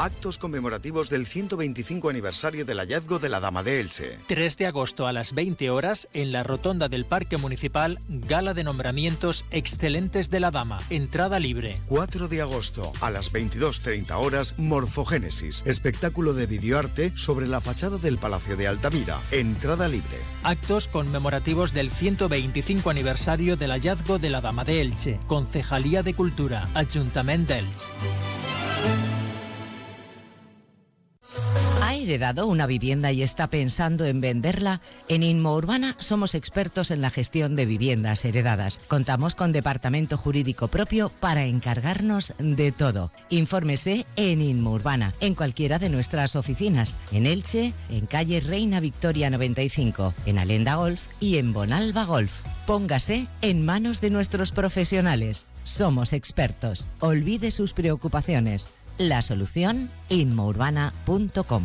Actos 0.03 0.37
conmemorativos 0.37 1.11
del 1.11 1.27
125 1.27 2.09
aniversario 2.09 2.65
del 2.65 2.79
hallazgo 2.79 3.21
de 3.21 3.29
la 3.29 3.39
Dama 3.39 3.63
de 3.63 3.79
Elche. 3.79 4.19
3 4.27 4.57
de 4.57 4.67
agosto 4.67 5.07
a 5.07 5.13
las 5.13 5.33
20 5.33 5.71
horas 5.71 6.09
en 6.13 6.33
la 6.33 6.43
rotonda 6.43 6.89
del 6.89 7.05
Parque 7.05 7.37
Municipal, 7.37 8.01
gala 8.09 8.53
de 8.53 8.65
nombramientos 8.65 9.45
excelentes 9.53 10.29
de 10.29 10.41
la 10.41 10.51
Dama. 10.51 10.81
Entrada 10.91 11.39
libre. 11.39 11.81
4 11.87 12.27
de 12.27 12.43
agosto 12.43 12.93
a 13.01 13.11
las 13.11 13.33
22.30 13.33 14.11
horas, 14.17 14.57
Morfogénesis, 14.59 15.63
espectáculo 15.67 16.35
de 16.35 16.47
videoarte 16.47 17.17
sobre 17.17 17.47
la 17.47 17.61
fachada 17.61 17.99
del 17.99 18.19
Palacio 18.19 18.57
de 18.57 18.67
Altamira. 18.67 19.21
Entrada 19.31 19.87
libre. 19.87 20.19
Actos 20.43 20.89
conmemorativos 20.89 21.73
del 21.73 21.93
125 21.93 22.91
aniversario 22.91 23.57
del 23.57 23.71
hallazgo 23.71 24.19
de 24.19 24.31
la 24.31 24.41
Dama 24.41 24.65
de 24.65 24.81
Elche. 24.81 25.21
Concejalía 25.29 26.03
de 26.03 26.15
Cultura, 26.15 26.69
Ayuntamiento 26.75 27.53
de 27.53 27.61
Elche. 27.61 29.12
Heredado 32.13 32.47
una 32.47 32.67
vivienda 32.67 33.11
y 33.11 33.23
está 33.23 33.47
pensando 33.47 34.05
en 34.05 34.21
venderla? 34.21 34.83
En 35.09 35.23
Inmo 35.23 35.55
Urbana 35.55 35.97
somos 35.99 36.35
expertos 36.35 36.91
en 36.91 37.01
la 37.01 37.09
gestión 37.09 37.57
de 37.57 37.65
viviendas 37.65 38.25
heredadas. 38.27 38.81
Contamos 38.87 39.35
con 39.35 39.53
departamento 39.53 40.19
jurídico 40.19 40.69
propio 40.69 41.09
para 41.09 41.45
encargarnos 41.45 42.35
de 42.39 42.71
todo. 42.71 43.11
Infórmese 43.31 44.05
en 44.17 44.43
Inmo 44.43 44.73
Urbana, 44.73 45.15
en 45.21 45.35
cualquiera 45.35 45.79
de 45.79 45.89
nuestras 45.89 46.37
oficinas, 46.37 46.99
en 47.13 47.25
Elche, 47.25 47.73
en 47.89 48.05
calle 48.05 48.41
Reina 48.41 48.81
Victoria 48.81 49.31
95, 49.31 50.13
en 50.27 50.39
Alenda 50.39 50.75
Golf 50.75 51.01
y 51.19 51.39
en 51.39 51.55
Bonalba 51.55 52.05
Golf. 52.05 52.33
Póngase 52.67 53.27
en 53.41 53.65
manos 53.65 54.01
de 54.01 54.11
nuestros 54.11 54.53
profesionales. 54.53 55.47
Somos 55.65 56.13
expertos. 56.13 56.89
Olvide 57.01 57.51
sus 57.51 57.73
preocupaciones. 57.73 58.73
La 58.99 59.23
solución 59.23 59.91
inmourbana.com. 60.09 61.65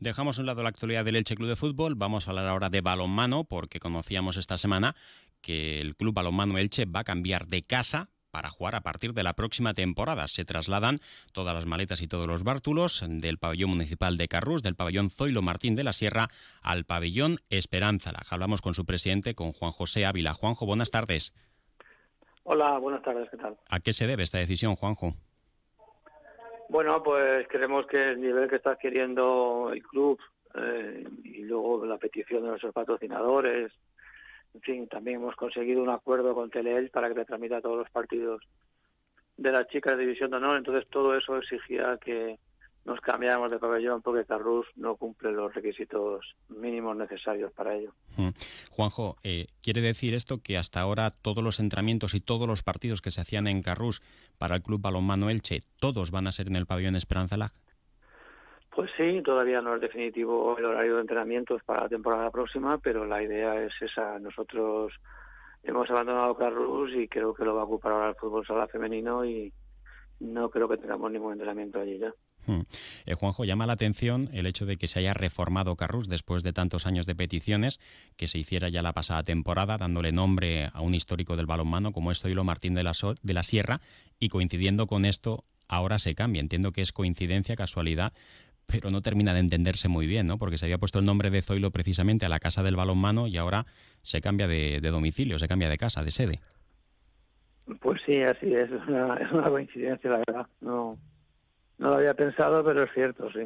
Dejamos 0.00 0.38
a 0.38 0.40
un 0.40 0.46
lado 0.46 0.62
la 0.62 0.70
actualidad 0.70 1.04
del 1.04 1.16
Elche 1.16 1.36
Club 1.36 1.50
de 1.50 1.56
Fútbol, 1.56 1.94
vamos 1.94 2.26
a 2.26 2.30
hablar 2.30 2.46
ahora 2.46 2.70
de 2.70 2.80
balonmano, 2.80 3.44
porque 3.44 3.80
conocíamos 3.80 4.38
esta 4.38 4.56
semana 4.56 4.96
que 5.42 5.82
el 5.82 5.94
Club 5.94 6.14
Balonmano 6.14 6.56
Elche 6.56 6.86
va 6.86 7.00
a 7.00 7.04
cambiar 7.04 7.48
de 7.48 7.62
casa 7.64 8.08
para 8.30 8.48
jugar 8.48 8.76
a 8.76 8.80
partir 8.80 9.12
de 9.12 9.22
la 9.22 9.34
próxima 9.34 9.74
temporada. 9.74 10.26
Se 10.26 10.46
trasladan 10.46 10.96
todas 11.34 11.54
las 11.54 11.66
maletas 11.66 12.00
y 12.00 12.08
todos 12.08 12.26
los 12.26 12.44
bártulos 12.44 13.04
del 13.06 13.36
pabellón 13.36 13.70
municipal 13.70 14.16
de 14.16 14.26
Carrús, 14.26 14.62
del 14.62 14.74
pabellón 14.74 15.10
Zoilo 15.10 15.42
Martín 15.42 15.76
de 15.76 15.84
la 15.84 15.92
Sierra, 15.92 16.30
al 16.62 16.84
pabellón 16.86 17.36
Esperanza. 17.50 18.10
Hablamos 18.30 18.62
con 18.62 18.72
su 18.72 18.86
presidente, 18.86 19.34
con 19.34 19.52
Juan 19.52 19.72
José 19.72 20.06
Ávila. 20.06 20.32
Juanjo, 20.32 20.64
buenas 20.64 20.90
tardes. 20.90 21.34
Hola, 22.44 22.78
buenas 22.78 23.02
tardes, 23.02 23.28
¿qué 23.30 23.36
tal? 23.36 23.58
¿A 23.68 23.80
qué 23.80 23.92
se 23.92 24.06
debe 24.06 24.22
esta 24.22 24.38
decisión, 24.38 24.76
Juanjo? 24.76 25.14
Bueno, 26.70 27.02
pues 27.02 27.48
creemos 27.48 27.84
que 27.88 28.10
el 28.10 28.20
nivel 28.20 28.48
que 28.48 28.54
está 28.54 28.70
adquiriendo 28.70 29.70
el 29.72 29.82
club 29.82 30.20
eh, 30.54 31.04
y 31.24 31.42
luego 31.42 31.84
la 31.84 31.98
petición 31.98 32.44
de 32.44 32.50
nuestros 32.50 32.72
patrocinadores, 32.72 33.72
en 34.54 34.60
fin, 34.60 34.86
también 34.86 35.16
hemos 35.16 35.34
conseguido 35.34 35.82
un 35.82 35.88
acuerdo 35.88 36.32
con 36.32 36.48
Teleel 36.48 36.90
para 36.90 37.08
que 37.08 37.16
le 37.16 37.24
transmita 37.24 37.60
todos 37.60 37.78
los 37.78 37.90
partidos 37.90 38.40
de 39.36 39.50
las 39.50 39.66
chicas 39.66 39.96
de 39.96 40.04
División 40.04 40.30
de 40.30 40.36
Honor, 40.36 40.58
entonces 40.58 40.86
todo 40.88 41.16
eso 41.16 41.38
exigía 41.38 41.98
que 42.00 42.38
nos 42.84 43.00
cambiamos 43.00 43.50
de 43.50 43.58
pabellón 43.58 44.02
porque 44.02 44.24
Carrus 44.24 44.66
no 44.76 44.96
cumple 44.96 45.32
los 45.32 45.54
requisitos 45.54 46.34
mínimos 46.48 46.96
necesarios 46.96 47.52
para 47.52 47.76
ello. 47.76 47.92
Mm. 48.16 48.30
Juanjo, 48.70 49.16
eh, 49.22 49.46
¿quiere 49.62 49.80
decir 49.80 50.14
esto 50.14 50.42
que 50.42 50.56
hasta 50.56 50.80
ahora 50.80 51.10
todos 51.10 51.44
los 51.44 51.60
entrenamientos 51.60 52.14
y 52.14 52.20
todos 52.20 52.48
los 52.48 52.62
partidos 52.62 53.02
que 53.02 53.10
se 53.10 53.20
hacían 53.20 53.46
en 53.46 53.62
Carrus 53.62 54.02
para 54.38 54.56
el 54.56 54.62
Club 54.62 54.80
Balonmano 54.80 55.30
Elche, 55.30 55.62
todos 55.78 56.10
van 56.10 56.26
a 56.26 56.32
ser 56.32 56.46
en 56.46 56.56
el 56.56 56.66
pabellón 56.66 56.96
Esperanza 56.96 57.36
Lag? 57.36 57.52
Pues 58.74 58.90
sí, 58.96 59.20
todavía 59.22 59.60
no 59.60 59.74
es 59.74 59.80
definitivo 59.80 60.56
el 60.56 60.64
horario 60.64 60.94
de 60.94 61.00
entrenamientos 61.02 61.62
para 61.64 61.82
la 61.82 61.88
temporada 61.88 62.30
próxima, 62.30 62.78
pero 62.78 63.04
la 63.04 63.22
idea 63.22 63.62
es 63.62 63.72
esa. 63.82 64.18
Nosotros 64.20 64.92
hemos 65.64 65.90
abandonado 65.90 66.36
Carrus 66.36 66.94
y 66.94 67.08
creo 67.08 67.34
que 67.34 67.44
lo 67.44 67.56
va 67.56 67.62
a 67.62 67.64
ocupar 67.64 67.92
ahora 67.92 68.08
el 68.10 68.14
fútbol 68.14 68.46
sala 68.46 68.68
femenino 68.68 69.24
y 69.24 69.52
no 70.20 70.50
creo 70.50 70.68
que 70.68 70.76
tengamos 70.76 71.10
ningún 71.10 71.32
entrenamiento 71.32 71.80
allí 71.80 71.98
ya. 71.98 72.14
Hmm. 72.46 72.60
Eh, 73.06 73.14
Juanjo, 73.14 73.44
llama 73.44 73.66
la 73.66 73.74
atención 73.74 74.28
el 74.32 74.46
hecho 74.46 74.66
de 74.66 74.76
que 74.76 74.88
se 74.88 74.98
haya 74.98 75.14
reformado 75.14 75.76
Carrus 75.76 76.08
después 76.08 76.42
de 76.42 76.52
tantos 76.52 76.86
años 76.86 77.06
de 77.06 77.14
peticiones, 77.14 77.80
que 78.16 78.28
se 78.28 78.38
hiciera 78.38 78.68
ya 78.68 78.82
la 78.82 78.92
pasada 78.92 79.22
temporada, 79.22 79.76
dándole 79.76 80.12
nombre 80.12 80.70
a 80.72 80.80
un 80.80 80.94
histórico 80.94 81.36
del 81.36 81.46
balonmano 81.46 81.92
como 81.92 82.10
es 82.10 82.20
Zoilo 82.20 82.44
Martín 82.44 82.74
de 82.74 82.82
la, 82.82 82.92
de 83.22 83.34
la 83.34 83.42
Sierra, 83.42 83.80
y 84.18 84.28
coincidiendo 84.28 84.86
con 84.86 85.04
esto, 85.04 85.44
ahora 85.68 85.98
se 85.98 86.14
cambia. 86.14 86.40
Entiendo 86.40 86.72
que 86.72 86.82
es 86.82 86.92
coincidencia, 86.92 87.56
casualidad, 87.56 88.12
pero 88.66 88.90
no 88.90 89.02
termina 89.02 89.34
de 89.34 89.40
entenderse 89.40 89.88
muy 89.88 90.06
bien, 90.06 90.26
¿no? 90.26 90.38
Porque 90.38 90.58
se 90.58 90.66
había 90.66 90.78
puesto 90.78 90.98
el 90.98 91.04
nombre 91.04 91.30
de 91.30 91.42
Zoilo 91.42 91.70
precisamente 91.70 92.26
a 92.26 92.28
la 92.28 92.38
casa 92.38 92.62
del 92.62 92.76
balonmano 92.76 93.26
y 93.26 93.36
ahora 93.36 93.66
se 94.00 94.20
cambia 94.20 94.46
de, 94.46 94.80
domicilio, 94.80 95.38
se 95.38 95.48
cambia 95.48 95.68
de 95.68 95.76
casa, 95.76 96.04
de 96.04 96.10
sede. 96.10 96.40
Pues 97.80 98.00
sí, 98.04 98.20
así 98.22 98.52
es, 98.52 98.70
es 98.70 98.88
una, 98.88 99.14
es 99.16 99.30
una 99.30 99.48
coincidencia, 99.48 100.10
la 100.10 100.18
verdad. 100.18 100.46
No, 100.60 100.98
no 101.80 101.88
lo 101.88 101.96
había 101.96 102.14
pensado, 102.14 102.62
pero 102.62 102.84
es 102.84 102.90
cierto, 102.92 103.30
sí. 103.32 103.40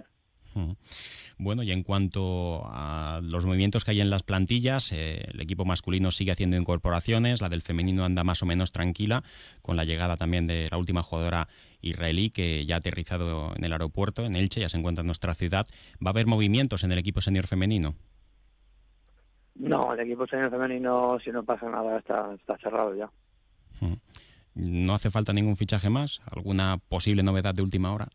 Bueno, 1.39 1.63
y 1.63 1.71
en 1.71 1.83
cuanto 1.83 2.63
a 2.67 3.21
los 3.23 3.45
movimientos 3.45 3.85
que 3.85 3.93
hay 3.93 4.01
en 4.01 4.11
las 4.11 4.23
plantillas, 4.23 4.93
eh, 4.93 5.25
el 5.33 5.41
equipo 5.41 5.65
masculino 5.65 6.11
sigue 6.11 6.33
haciendo 6.33 6.57
incorporaciones, 6.57 7.41
la 7.41 7.49
del 7.49 7.63
femenino 7.63 8.05
anda 8.05 8.25
más 8.25 8.43
o 8.43 8.47
menos 8.47 8.73
tranquila, 8.73 9.23
con 9.63 9.77
la 9.77 9.85
llegada 9.85 10.17
también 10.17 10.49
de 10.49 10.69
la 10.69 10.77
última 10.79 11.03
jugadora 11.03 11.49
israelí 11.81 12.31
que 12.31 12.67
ya 12.67 12.75
ha 12.75 12.79
aterrizado 12.79 13.53
en 13.57 13.65
el 13.65 13.73
aeropuerto, 13.73 14.25
en 14.25 14.35
Elche, 14.35 14.61
ya 14.61 14.69
se 14.69 14.79
encuentra 14.79 15.03
en 15.03 15.07
nuestra 15.07 15.35
ciudad. 15.35 15.67
¿Va 16.05 16.09
a 16.09 16.11
haber 16.11 16.27
movimientos 16.27 16.83
en 16.83 16.91
el 16.91 16.99
equipo 16.99 17.21
senior 17.21 17.47
femenino? 17.47 17.95
No, 19.55 19.95
el 19.95 20.01
equipo 20.01 20.27
senior 20.27 20.51
femenino, 20.51 21.19
si 21.23 21.31
no 21.31 21.45
pasa 21.45 21.69
nada, 21.69 21.99
está, 21.99 22.35
está 22.35 22.59
cerrado 22.59 22.97
ya. 22.97 23.11
¿No 24.55 24.95
hace 24.95 25.11
falta 25.11 25.33
ningún 25.33 25.57
fichaje 25.57 25.91
más? 25.91 26.21
¿Alguna 26.31 26.79
posible 26.89 27.23
novedad 27.23 27.55
de 27.55 27.63
última 27.63 27.93
hora? 27.93 28.09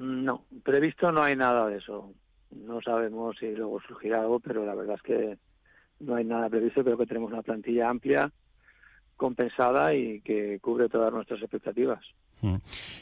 No, 0.00 0.46
previsto 0.62 1.12
no 1.12 1.22
hay 1.22 1.36
nada 1.36 1.66
de 1.68 1.76
eso. 1.76 2.14
No 2.50 2.80
sabemos 2.80 3.36
si 3.38 3.54
luego 3.54 3.80
surgirá 3.82 4.22
algo, 4.22 4.40
pero 4.40 4.64
la 4.64 4.74
verdad 4.74 4.96
es 4.96 5.02
que 5.02 5.38
no 6.00 6.14
hay 6.14 6.24
nada 6.24 6.48
previsto. 6.48 6.82
Creo 6.82 6.96
que 6.96 7.06
tenemos 7.06 7.30
una 7.30 7.42
plantilla 7.42 7.90
amplia, 7.90 8.32
compensada 9.16 9.94
y 9.94 10.22
que 10.22 10.58
cubre 10.60 10.88
todas 10.88 11.12
nuestras 11.12 11.42
expectativas. 11.42 12.00
Mm. 12.40 12.56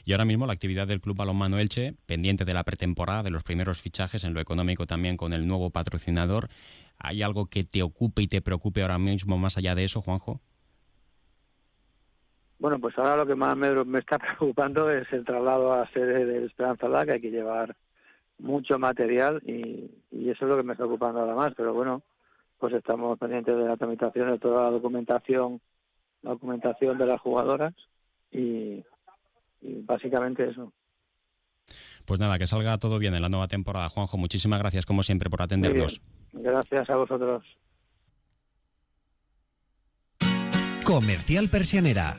Y 0.06 0.12
ahora 0.12 0.24
mismo 0.24 0.46
la 0.48 0.54
actividad 0.54 0.88
del 0.88 1.00
Club 1.00 1.16
Balonmano 1.16 1.60
Elche, 1.60 1.94
pendiente 2.06 2.44
de 2.44 2.54
la 2.54 2.64
pretemporada, 2.64 3.22
de 3.22 3.30
los 3.30 3.44
primeros 3.44 3.80
fichajes, 3.80 4.24
en 4.24 4.34
lo 4.34 4.40
económico 4.40 4.88
también 4.88 5.16
con 5.16 5.32
el 5.32 5.46
nuevo 5.46 5.70
patrocinador. 5.70 6.48
¿Hay 6.98 7.22
algo 7.22 7.46
que 7.46 7.62
te 7.62 7.84
ocupe 7.84 8.22
y 8.22 8.26
te 8.26 8.42
preocupe 8.42 8.82
ahora 8.82 8.98
mismo 8.98 9.38
más 9.38 9.56
allá 9.56 9.76
de 9.76 9.84
eso, 9.84 10.02
Juanjo? 10.02 10.40
Bueno, 12.58 12.80
pues 12.80 12.98
ahora 12.98 13.16
lo 13.16 13.26
que 13.26 13.34
más 13.34 13.56
me, 13.56 13.98
está 13.98 14.18
preocupando 14.18 14.90
es 14.90 15.10
el 15.12 15.24
traslado 15.24 15.72
a 15.72 15.86
sede 15.88 16.24
de 16.24 16.44
Esperanza 16.44 16.88
La, 16.88 17.06
que 17.06 17.12
hay 17.12 17.20
que 17.20 17.30
llevar 17.30 17.76
mucho 18.38 18.78
material 18.78 19.42
y, 19.44 19.90
eso 20.10 20.44
es 20.44 20.50
lo 20.50 20.56
que 20.56 20.62
me 20.62 20.72
está 20.72 20.84
ocupando 20.84 21.20
ahora 21.20 21.34
más. 21.34 21.54
Pero 21.56 21.72
bueno, 21.72 22.02
pues 22.58 22.74
estamos 22.74 23.18
pendientes 23.18 23.56
de 23.56 23.64
la 23.64 23.76
tramitación 23.76 24.30
de 24.30 24.38
toda 24.38 24.64
la 24.64 24.70
documentación, 24.70 25.60
la 26.22 26.32
documentación 26.32 26.98
de 26.98 27.06
las 27.06 27.20
jugadoras 27.20 27.74
y, 28.30 28.84
básicamente 29.62 30.50
eso. 30.50 30.72
Pues 32.04 32.20
nada, 32.20 32.38
que 32.38 32.46
salga 32.46 32.78
todo 32.78 32.98
bien 32.98 33.14
en 33.14 33.22
la 33.22 33.28
nueva 33.28 33.48
temporada. 33.48 33.88
Juanjo, 33.88 34.16
muchísimas 34.16 34.58
gracias 34.58 34.86
como 34.86 35.02
siempre 35.02 35.30
por 35.30 35.42
atendernos. 35.42 36.00
Gracias 36.32 36.90
a 36.90 36.96
vosotros. 36.96 37.44
Comercial 40.84 41.50
Persianera 41.50 42.18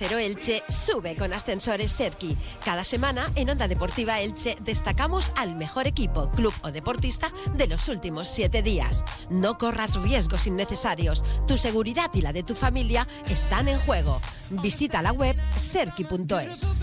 Cero 0.00 0.16
Elche 0.16 0.62
sube 0.66 1.14
con 1.14 1.34
ascensores 1.34 1.92
Serki. 1.92 2.34
Cada 2.64 2.84
semana 2.84 3.30
en 3.34 3.50
Onda 3.50 3.68
Deportiva 3.68 4.18
Elche 4.18 4.56
destacamos 4.62 5.30
al 5.36 5.54
mejor 5.54 5.86
equipo, 5.86 6.30
club 6.30 6.54
o 6.62 6.72
deportista 6.72 7.30
de 7.54 7.66
los 7.66 7.86
últimos 7.90 8.26
siete 8.26 8.62
días. 8.62 9.04
No 9.28 9.58
corras 9.58 9.96
riesgos 9.96 10.46
innecesarios. 10.46 11.22
Tu 11.46 11.58
seguridad 11.58 12.10
y 12.14 12.22
la 12.22 12.32
de 12.32 12.42
tu 12.42 12.54
familia 12.54 13.06
están 13.28 13.68
en 13.68 13.78
juego. 13.80 14.22
Visita 14.48 15.02
la 15.02 15.12
web 15.12 15.36
serki.es. 15.58 16.80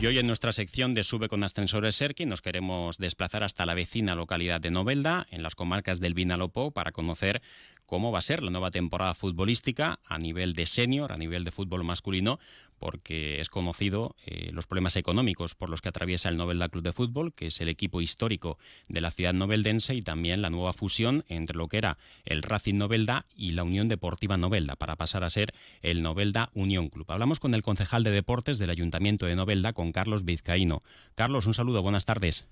Y 0.00 0.06
hoy 0.06 0.18
en 0.18 0.26
nuestra 0.26 0.54
sección 0.54 0.94
de 0.94 1.04
Sube 1.04 1.28
con 1.28 1.44
Ascensores 1.44 1.96
Serki 1.96 2.24
nos 2.24 2.40
queremos 2.40 2.96
desplazar 2.96 3.44
hasta 3.44 3.66
la 3.66 3.74
vecina 3.74 4.14
localidad 4.14 4.58
de 4.58 4.70
Novelda, 4.70 5.26
en 5.30 5.42
las 5.42 5.54
comarcas 5.54 6.00
del 6.00 6.14
Vinalopó, 6.14 6.70
para 6.70 6.90
conocer 6.90 7.42
cómo 7.90 8.12
va 8.12 8.20
a 8.20 8.22
ser 8.22 8.44
la 8.44 8.52
nueva 8.52 8.70
temporada 8.70 9.14
futbolística 9.14 9.98
a 10.06 10.16
nivel 10.16 10.54
de 10.54 10.66
senior, 10.66 11.10
a 11.10 11.16
nivel 11.16 11.42
de 11.42 11.50
fútbol 11.50 11.82
masculino, 11.82 12.38
porque 12.78 13.40
es 13.40 13.48
conocido 13.48 14.14
eh, 14.24 14.50
los 14.52 14.68
problemas 14.68 14.94
económicos 14.94 15.56
por 15.56 15.70
los 15.70 15.82
que 15.82 15.88
atraviesa 15.88 16.28
el 16.28 16.36
Novelda 16.36 16.68
Club 16.68 16.84
de 16.84 16.92
Fútbol, 16.92 17.34
que 17.34 17.48
es 17.48 17.60
el 17.60 17.68
equipo 17.68 18.00
histórico 18.00 18.58
de 18.88 19.00
la 19.00 19.10
ciudad 19.10 19.34
noveldense, 19.34 19.96
y 19.96 20.02
también 20.02 20.40
la 20.40 20.50
nueva 20.50 20.72
fusión 20.72 21.24
entre 21.26 21.56
lo 21.56 21.66
que 21.66 21.78
era 21.78 21.98
el 22.24 22.42
Racing 22.42 22.76
Novelda 22.76 23.26
y 23.34 23.50
la 23.50 23.64
Unión 23.64 23.88
Deportiva 23.88 24.36
Novelda, 24.36 24.76
para 24.76 24.94
pasar 24.94 25.24
a 25.24 25.30
ser 25.30 25.52
el 25.82 26.00
Novelda 26.00 26.50
Unión 26.54 26.90
Club. 26.90 27.10
Hablamos 27.10 27.40
con 27.40 27.56
el 27.56 27.62
concejal 27.62 28.04
de 28.04 28.12
deportes 28.12 28.58
del 28.58 28.70
Ayuntamiento 28.70 29.26
de 29.26 29.34
Novelda, 29.34 29.72
con 29.72 29.90
Carlos 29.90 30.24
Vizcaíno. 30.24 30.80
Carlos, 31.16 31.46
un 31.46 31.54
saludo, 31.54 31.82
buenas 31.82 32.04
tardes. 32.04 32.48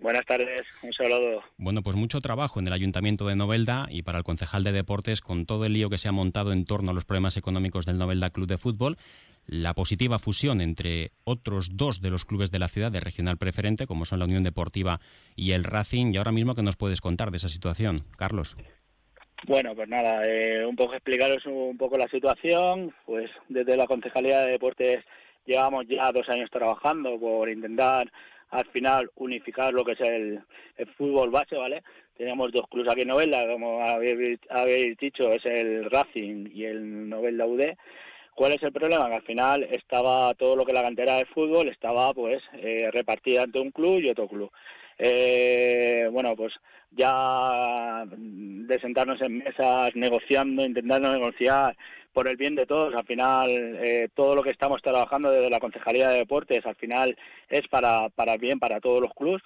Buenas 0.00 0.24
tardes, 0.26 0.62
un 0.82 0.92
saludo. 0.92 1.42
Bueno, 1.56 1.82
pues 1.82 1.96
mucho 1.96 2.20
trabajo 2.20 2.60
en 2.60 2.68
el 2.68 2.72
Ayuntamiento 2.72 3.26
de 3.26 3.34
Novelda 3.34 3.88
y 3.90 4.02
para 4.02 4.18
el 4.18 4.24
concejal 4.24 4.62
de 4.62 4.70
deportes 4.70 5.20
con 5.20 5.44
todo 5.44 5.64
el 5.64 5.72
lío 5.72 5.90
que 5.90 5.98
se 5.98 6.08
ha 6.08 6.12
montado 6.12 6.52
en 6.52 6.64
torno 6.64 6.92
a 6.92 6.94
los 6.94 7.04
problemas 7.04 7.36
económicos 7.36 7.84
del 7.84 7.98
Novelda 7.98 8.30
Club 8.30 8.46
de 8.46 8.58
Fútbol, 8.58 8.96
la 9.46 9.74
positiva 9.74 10.20
fusión 10.20 10.60
entre 10.60 11.10
otros 11.24 11.76
dos 11.76 12.00
de 12.00 12.10
los 12.10 12.24
clubes 12.24 12.52
de 12.52 12.60
la 12.60 12.68
ciudad 12.68 12.92
de 12.92 13.00
regional 13.00 13.38
preferente, 13.38 13.86
como 13.86 14.04
son 14.04 14.20
la 14.20 14.26
Unión 14.26 14.44
Deportiva 14.44 15.00
y 15.34 15.50
el 15.50 15.64
Racing. 15.64 16.12
Y 16.12 16.18
ahora 16.18 16.32
mismo, 16.32 16.54
¿qué 16.54 16.62
nos 16.62 16.76
puedes 16.76 17.00
contar 17.00 17.32
de 17.32 17.38
esa 17.38 17.48
situación, 17.48 17.98
Carlos? 18.16 18.56
Bueno, 19.46 19.74
pues 19.74 19.88
nada, 19.88 20.24
eh, 20.26 20.64
un 20.64 20.76
poco 20.76 20.94
explicaros 20.94 21.44
un 21.46 21.76
poco 21.76 21.98
la 21.98 22.08
situación. 22.08 22.94
Pues 23.04 23.30
desde 23.48 23.76
la 23.76 23.86
Concejalía 23.86 24.40
de 24.40 24.52
Deportes 24.52 25.04
llevamos 25.44 25.86
ya 25.88 26.12
dos 26.12 26.28
años 26.28 26.50
trabajando 26.50 27.18
por 27.18 27.48
intentar 27.48 28.12
al 28.50 28.66
final 28.66 29.10
unificar 29.16 29.72
lo 29.72 29.84
que 29.84 29.92
es 29.92 30.00
el, 30.00 30.40
fútbol 30.96 31.30
base, 31.30 31.56
¿vale? 31.56 31.82
Teníamos 32.16 32.52
dos 32.52 32.66
clubes 32.68 32.90
aquí 32.90 33.02
en 33.02 33.08
Novelda, 33.08 33.46
como 33.46 33.80
habéis, 33.82 34.96
dicho, 34.98 35.32
es 35.32 35.44
el 35.46 35.90
Racing 35.90 36.50
y 36.52 36.64
el 36.64 37.08
Novelda 37.08 37.46
UD. 37.46 37.62
¿Cuál 38.34 38.52
es 38.52 38.62
el 38.62 38.72
problema? 38.72 39.08
Que 39.08 39.16
al 39.16 39.22
final 39.22 39.64
estaba 39.64 40.32
todo 40.34 40.54
lo 40.54 40.64
que 40.64 40.72
la 40.72 40.82
cantera 40.82 41.16
de 41.16 41.26
fútbol 41.26 41.68
estaba 41.68 42.14
pues 42.14 42.42
eh, 42.54 42.88
repartida 42.92 43.42
entre 43.42 43.60
un 43.60 43.72
club 43.72 44.00
y 44.00 44.10
otro 44.10 44.28
club. 44.28 44.50
Eh, 44.96 46.08
bueno, 46.10 46.34
pues 46.36 46.54
ya 46.90 48.04
de 48.06 48.80
sentarnos 48.80 49.20
en 49.22 49.38
mesas 49.38 49.94
negociando, 49.94 50.64
intentando 50.64 51.12
negociar 51.12 51.76
por 52.18 52.26
el 52.26 52.36
bien 52.36 52.56
de 52.56 52.66
todos. 52.66 52.92
Al 52.96 53.06
final, 53.06 53.48
eh, 53.48 54.08
todo 54.12 54.34
lo 54.34 54.42
que 54.42 54.50
estamos 54.50 54.82
trabajando 54.82 55.30
desde 55.30 55.50
la 55.50 55.60
Concejalía 55.60 56.08
de 56.08 56.18
Deportes, 56.18 56.66
al 56.66 56.74
final 56.74 57.16
es 57.48 57.68
para, 57.68 58.08
para 58.08 58.36
bien 58.36 58.58
para 58.58 58.80
todos 58.80 59.00
los 59.00 59.14
clubes. 59.14 59.40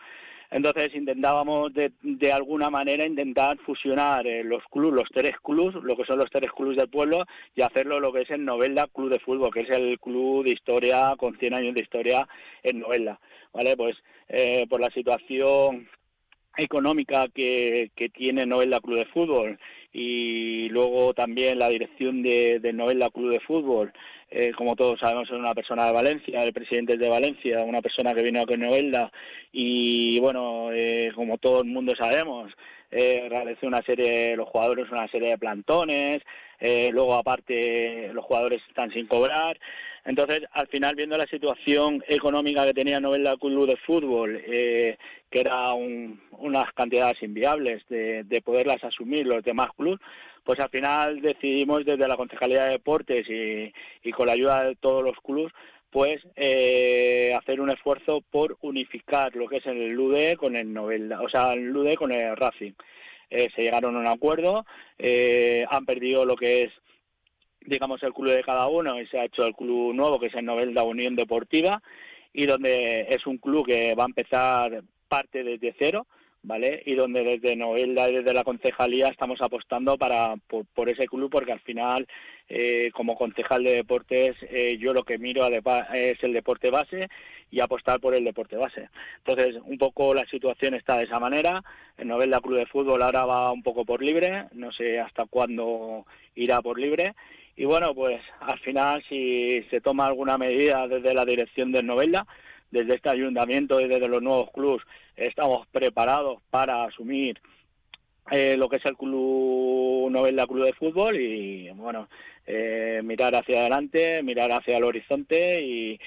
Entonces 0.50 0.94
intentábamos 0.94 1.74
de, 1.74 1.92
de 2.00 2.32
alguna 2.32 2.70
manera 2.70 3.04
intentar 3.04 3.58
fusionar 3.58 4.26
eh, 4.26 4.42
los 4.42 4.64
clubes, 4.70 4.94
los 4.94 5.10
tres 5.10 5.34
clubes, 5.42 5.74
lo 5.82 5.94
que 5.94 6.06
son 6.06 6.18
los 6.18 6.30
tres 6.30 6.50
clubes 6.50 6.78
del 6.78 6.88
pueblo, 6.88 7.26
y 7.54 7.60
hacerlo 7.60 8.00
lo 8.00 8.10
que 8.10 8.22
es 8.22 8.30
el 8.30 8.42
Novelda 8.42 8.86
Club 8.86 9.10
de 9.10 9.20
Fútbol, 9.20 9.52
que 9.52 9.60
es 9.60 9.70
el 9.70 10.00
club 10.00 10.42
de 10.42 10.52
historia 10.52 11.14
con 11.18 11.36
100 11.36 11.52
años 11.52 11.74
de 11.74 11.82
historia 11.82 12.26
en 12.62 12.80
Novelda. 12.80 13.20
¿Vale? 13.52 13.76
Pues 13.76 14.02
eh, 14.30 14.64
por 14.66 14.80
la 14.80 14.90
situación 14.90 15.90
económica 16.56 17.28
que, 17.28 17.90
que 17.94 18.08
tiene 18.08 18.46
Novelda 18.46 18.80
Club 18.80 18.96
de 18.96 19.06
Fútbol 19.06 19.58
y 19.92 20.68
luego 20.70 21.12
también 21.14 21.58
la 21.58 21.68
dirección 21.68 22.22
de, 22.22 22.60
de 22.60 22.72
Novelda 22.72 23.10
Club 23.10 23.30
de 23.30 23.40
Fútbol, 23.40 23.92
eh, 24.30 24.52
como 24.56 24.74
todos 24.74 24.98
sabemos 25.00 25.28
es 25.28 25.36
una 25.36 25.54
persona 25.54 25.86
de 25.86 25.92
Valencia, 25.92 26.42
el 26.42 26.54
presidente 26.54 26.94
es 26.94 26.98
de 26.98 27.10
Valencia, 27.10 27.62
una 27.62 27.82
persona 27.82 28.14
que 28.14 28.22
vino 28.22 28.40
a 28.40 28.56
Novelda 28.56 29.12
y 29.52 30.18
bueno, 30.20 30.70
eh, 30.72 31.12
como 31.14 31.36
todo 31.36 31.60
el 31.60 31.68
mundo 31.68 31.94
sabemos, 31.94 32.50
eh, 32.92 33.56
una 33.62 33.82
serie, 33.82 34.36
los 34.36 34.48
jugadores 34.48 34.90
una 34.90 35.08
serie 35.08 35.30
de 35.30 35.38
plantones, 35.38 36.22
eh, 36.60 36.90
luego 36.92 37.14
aparte 37.14 38.10
los 38.12 38.24
jugadores 38.24 38.62
están 38.68 38.92
sin 38.92 39.06
cobrar, 39.06 39.58
entonces, 40.04 40.42
al 40.52 40.66
final, 40.66 40.96
viendo 40.96 41.16
la 41.16 41.26
situación 41.26 42.02
económica 42.08 42.64
que 42.64 42.74
tenía 42.74 42.98
Novelda 42.98 43.36
Club 43.36 43.68
de 43.68 43.76
Fútbol, 43.76 44.42
eh, 44.46 44.96
que 45.30 45.40
era 45.40 45.72
unas 45.74 46.72
cantidades 46.72 47.22
inviables 47.22 47.86
de, 47.88 48.42
poderlas 48.44 48.82
asumir 48.82 49.26
los 49.26 49.44
demás 49.44 49.68
clubes, 49.76 50.00
pues 50.44 50.58
al 50.58 50.70
final 50.70 51.20
decidimos 51.20 51.84
desde 51.84 52.08
la 52.08 52.16
Concejalía 52.16 52.64
de 52.64 52.70
Deportes 52.70 53.26
y, 53.28 54.10
con 54.10 54.26
la 54.26 54.32
ayuda 54.32 54.64
de 54.64 54.74
todos 54.74 55.04
los 55.04 55.16
clubes, 55.20 55.52
pues 55.92 56.26
eh, 56.34 57.32
hacer 57.38 57.60
un 57.60 57.70
esfuerzo 57.70 58.22
por 58.22 58.58
unificar 58.62 59.36
lo 59.36 59.46
que 59.46 59.58
es 59.58 59.66
el 59.66 59.90
LUDE 59.92 60.36
con 60.36 60.56
el 60.56 60.72
Novelda, 60.72 61.20
o 61.20 61.28
sea, 61.28 61.52
el 61.52 61.66
LUDE 61.66 61.96
con 61.96 62.10
el 62.10 62.36
Racing. 62.36 62.72
Eh, 63.30 63.48
se 63.54 63.62
llegaron 63.62 63.94
a 63.96 64.00
un 64.00 64.06
acuerdo, 64.08 64.66
han 65.68 65.86
perdido 65.86 66.26
lo 66.26 66.34
que 66.36 66.64
es 66.64 66.72
digamos, 67.66 68.02
el 68.02 68.12
club 68.12 68.30
de 68.30 68.42
cada 68.42 68.66
uno 68.66 69.00
y 69.00 69.06
se 69.06 69.18
ha 69.18 69.24
hecho 69.24 69.46
el 69.46 69.54
club 69.54 69.94
nuevo, 69.94 70.18
que 70.18 70.26
es 70.26 70.34
el 70.34 70.44
Novelda 70.44 70.82
Unión 70.82 71.16
Deportiva, 71.16 71.82
y 72.32 72.46
donde 72.46 73.06
es 73.08 73.26
un 73.26 73.38
club 73.38 73.66
que 73.66 73.94
va 73.94 74.04
a 74.04 74.06
empezar 74.06 74.82
parte 75.08 75.44
desde 75.44 75.74
cero, 75.78 76.06
¿vale? 76.42 76.82
Y 76.86 76.94
donde 76.94 77.22
desde 77.22 77.56
Novelda 77.56 78.08
y 78.08 78.14
desde 78.14 78.34
la 78.34 78.44
concejalía 78.44 79.08
estamos 79.08 79.40
apostando 79.40 79.96
para 79.96 80.34
por, 80.46 80.88
ese 80.88 81.06
club 81.06 81.30
porque 81.30 81.52
al 81.52 81.60
final, 81.60 82.06
eh, 82.48 82.90
como 82.92 83.14
concejal 83.14 83.64
de 83.64 83.74
deportes, 83.74 84.36
eh, 84.50 84.76
yo 84.78 84.92
lo 84.92 85.04
que 85.04 85.18
miro 85.18 85.46
es 85.46 86.22
el 86.22 86.32
deporte 86.32 86.70
base 86.70 87.08
y 87.50 87.60
apostar 87.60 88.00
por 88.00 88.14
el 88.14 88.24
deporte 88.24 88.56
base. 88.56 88.88
Entonces, 89.18 89.60
un 89.64 89.78
poco 89.78 90.14
la 90.14 90.26
situación 90.26 90.74
está 90.74 90.96
de 90.96 91.04
esa 91.04 91.20
manera. 91.20 91.62
El 91.96 92.08
Novelda 92.08 92.40
Club 92.40 92.58
de 92.58 92.66
Fútbol 92.66 93.02
ahora 93.02 93.24
va 93.24 93.52
un 93.52 93.62
poco 93.62 93.84
por 93.84 94.02
libre, 94.02 94.46
no 94.52 94.72
sé 94.72 94.98
hasta 94.98 95.26
cuándo 95.26 96.06
irá 96.34 96.60
por 96.62 96.78
libre 96.78 97.14
y 97.56 97.64
bueno, 97.64 97.94
pues 97.94 98.22
al 98.40 98.58
final 98.60 99.02
si 99.08 99.62
se 99.70 99.80
toma 99.80 100.06
alguna 100.06 100.38
medida 100.38 100.88
desde 100.88 101.14
la 101.14 101.24
dirección 101.24 101.70
del 101.70 101.86
Novelda, 101.86 102.26
desde 102.72 102.96
este 102.96 103.10
ayuntamiento 103.10 103.80
y 103.80 103.86
desde 103.86 104.08
los 104.08 104.22
nuevos 104.22 104.50
clubes, 104.50 104.82
estamos 105.14 105.66
preparados 105.68 106.42
para 106.50 106.84
asumir 106.84 107.40
eh, 108.30 108.56
lo 108.56 108.68
que 108.68 108.76
es 108.76 108.86
el 108.86 108.96
club 108.96 110.08
Novelda 110.10 110.46
Club 110.46 110.64
de 110.64 110.72
Fútbol 110.72 111.20
y 111.20 111.68
bueno, 111.70 112.08
eh, 112.46 113.00
mirar 113.04 113.34
hacia 113.34 113.60
adelante, 113.60 114.22
mirar 114.22 114.52
hacia 114.52 114.78
el 114.78 114.84
horizonte 114.84 115.60
y, 115.60 115.98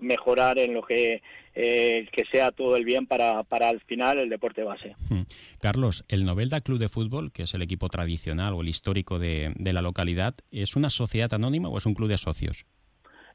mejorar 0.00 0.58
en 0.58 0.74
lo 0.74 0.82
que 0.82 1.22
eh, 1.54 2.06
que 2.12 2.24
sea 2.26 2.52
todo 2.52 2.76
el 2.76 2.84
bien 2.84 3.06
para, 3.06 3.42
para 3.42 3.68
al 3.68 3.80
final 3.80 4.18
el 4.18 4.28
deporte 4.28 4.62
base. 4.62 4.94
Hmm. 5.08 5.22
Carlos, 5.58 6.04
el 6.08 6.24
Novelda 6.24 6.60
Club 6.60 6.78
de 6.78 6.88
Fútbol, 6.88 7.32
que 7.32 7.44
es 7.44 7.54
el 7.54 7.62
equipo 7.62 7.88
tradicional 7.88 8.52
o 8.52 8.60
el 8.60 8.68
histórico 8.68 9.18
de, 9.18 9.52
de 9.56 9.72
la 9.72 9.82
localidad, 9.82 10.34
¿es 10.50 10.76
una 10.76 10.90
sociedad 10.90 11.32
anónima 11.32 11.68
o 11.68 11.78
es 11.78 11.86
un 11.86 11.94
club 11.94 12.08
de 12.08 12.18
socios? 12.18 12.66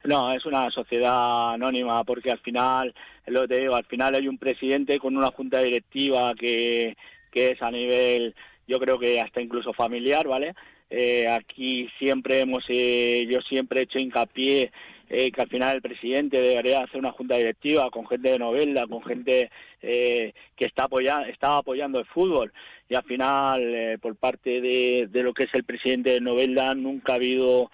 No, 0.04 0.34
es 0.34 0.46
una 0.46 0.72
sociedad 0.72 1.54
anónima 1.54 2.04
porque 2.04 2.32
al 2.32 2.40
final, 2.40 2.94
lo 3.28 3.48
te 3.48 3.60
digo, 3.60 3.76
al 3.76 3.86
final 3.86 4.16
hay 4.16 4.28
un 4.28 4.40
presidente 4.40 4.98
con 5.00 5.16
una 5.16 5.28
junta 5.28 5.60
directiva 5.62 6.34
que, 6.34 6.98
que 7.32 7.52
es 7.52 7.62
a 7.62 7.70
nivel, 7.70 8.34
yo 8.68 8.80
creo 8.80 8.98
que 8.98 9.22
hasta 9.22 9.42
incluso 9.42 9.74
familiar, 9.74 10.28
¿vale? 10.28 10.56
Eh, 10.90 11.28
aquí 11.28 11.88
siempre 12.00 12.42
hemos, 12.42 12.66
eh, 12.68 13.26
yo 13.30 13.42
siempre 13.42 13.80
he 13.80 13.84
hecho 13.84 13.98
hincapié 14.00 14.72
eh, 15.10 15.32
que 15.32 15.42
al 15.42 15.48
final 15.48 15.76
el 15.76 15.82
presidente 15.82 16.42
debería 16.42 16.82
hacer 16.82 17.00
una 17.00 17.14
junta 17.14 17.38
directiva 17.38 17.90
con 17.92 18.08
gente 18.08 18.32
de 18.32 18.40
novela, 18.40 18.88
con 18.88 19.04
gente 19.04 19.50
que 19.82 20.34
está 20.58 20.84
apoyando, 20.84 21.28
está 21.28 21.58
apoyando 21.58 22.00
el 22.00 22.06
fútbol 22.06 22.54
y 22.90 22.96
al 22.96 23.04
final 23.04 24.00
por 24.02 24.16
parte 24.16 24.62
de, 24.62 25.08
de, 25.10 25.24
lo 25.24 25.34
que 25.34 25.44
es 25.44 25.54
el 25.54 25.64
presidente 25.64 26.12
de 26.12 26.22
novela 26.22 26.76
nunca 26.76 27.14
ha 27.14 27.16
habido 27.16 27.72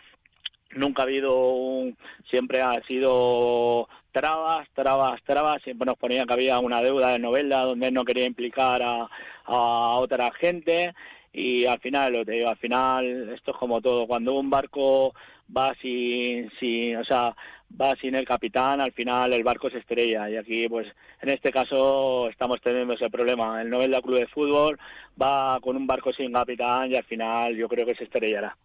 nunca 0.76 1.02
ha 1.02 1.06
habido 1.06 1.38
un, 1.38 1.98
siempre 2.30 2.62
ha 2.62 2.82
sido 2.84 3.88
trabas, 4.12 4.68
trabas, 4.74 5.22
trabas, 5.24 5.62
siempre 5.64 5.86
nos 5.86 5.98
ponían 5.98 6.28
que 6.28 6.34
había 6.34 6.60
una 6.60 6.82
deuda 6.82 7.12
de 7.12 7.20
novela 7.20 7.62
donde 7.64 7.92
no 7.92 8.06
quería 8.06 8.26
implicar 8.26 8.82
a, 8.82 9.10
a 9.46 9.96
otra 10.00 10.32
gente. 10.32 10.94
Y 11.34 11.66
al 11.66 11.80
final 11.80 12.14
lo 12.14 12.26
digo 12.26 12.50
al 12.50 12.58
final 12.58 13.30
esto 13.30 13.52
es 13.52 13.58
como 13.58 13.82
todo. 13.82 14.08
Cuando 14.08 14.34
un 14.34 14.50
barco 14.50 15.14
va 15.56 15.74
sin, 15.76 16.50
sin 16.60 16.98
o 16.98 17.04
sea 17.04 17.36
va 17.80 17.96
sin 17.98 18.16
el 18.16 18.26
capitán 18.26 18.82
al 18.82 18.92
final 18.94 19.34
el 19.34 19.44
barco 19.44 19.70
se 19.70 19.80
estrella. 19.80 20.30
Y 20.30 20.38
aquí 20.38 20.68
pues 20.68 20.88
en 21.22 21.30
este 21.30 21.52
caso 21.52 22.30
estamos 22.30 22.62
teniendo 22.62 22.94
ese 22.96 23.10
problema. 23.10 23.62
El 23.62 23.70
Novelda 23.70 24.02
Club 24.02 24.20
de 24.20 24.28
Fútbol 24.28 24.80
va 25.22 25.60
con 25.62 25.76
un 25.78 25.88
barco 25.88 26.12
sin 26.14 26.34
capitán 26.34 26.92
y 26.92 26.96
al 26.96 27.04
final 27.04 27.56
yo 27.56 27.68
creo 27.70 27.86
que 27.86 27.96
se 27.96 28.06
estrellará. 28.06 28.58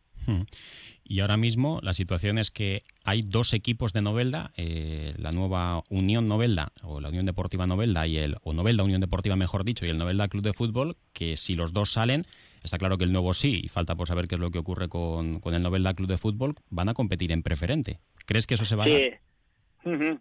Y 1.04 1.20
ahora 1.20 1.36
mismo 1.36 1.80
la 1.82 1.94
situación 1.94 2.38
es 2.38 2.50
que 2.50 2.82
hay 3.04 3.22
dos 3.22 3.52
equipos 3.52 3.92
de 3.92 4.02
Novelda, 4.02 4.52
eh, 4.56 5.14
la 5.18 5.32
nueva 5.32 5.82
Unión 5.88 6.28
Novelda 6.28 6.72
o 6.82 7.00
la 7.00 7.08
Unión 7.08 7.26
Deportiva 7.26 7.66
Novelda 7.66 8.06
y 8.06 8.18
el 8.18 8.36
o 8.42 8.52
Novelda 8.52 8.84
Unión 8.84 9.00
Deportiva 9.00 9.36
mejor 9.36 9.64
dicho 9.64 9.84
y 9.84 9.90
el 9.90 9.98
Novelda 9.98 10.28
Club 10.28 10.42
de 10.42 10.52
Fútbol, 10.52 10.96
que 11.12 11.36
si 11.36 11.54
los 11.54 11.72
dos 11.72 11.92
salen 11.92 12.26
Está 12.62 12.78
claro 12.78 12.96
que 12.96 13.04
el 13.04 13.12
nuevo 13.12 13.34
sí, 13.34 13.60
y 13.64 13.68
falta 13.68 13.96
por 13.96 14.06
saber 14.06 14.28
qué 14.28 14.36
es 14.36 14.40
lo 14.40 14.50
que 14.50 14.58
ocurre 14.58 14.88
con, 14.88 15.40
con 15.40 15.54
el 15.54 15.62
Novelda 15.62 15.94
Club 15.94 16.08
de 16.08 16.18
Fútbol, 16.18 16.54
van 16.70 16.88
a 16.88 16.94
competir 16.94 17.32
en 17.32 17.42
preferente. 17.42 17.98
¿Crees 18.24 18.46
que 18.46 18.54
eso 18.54 18.64
se 18.64 18.76
va 18.76 18.84
a 18.84 18.88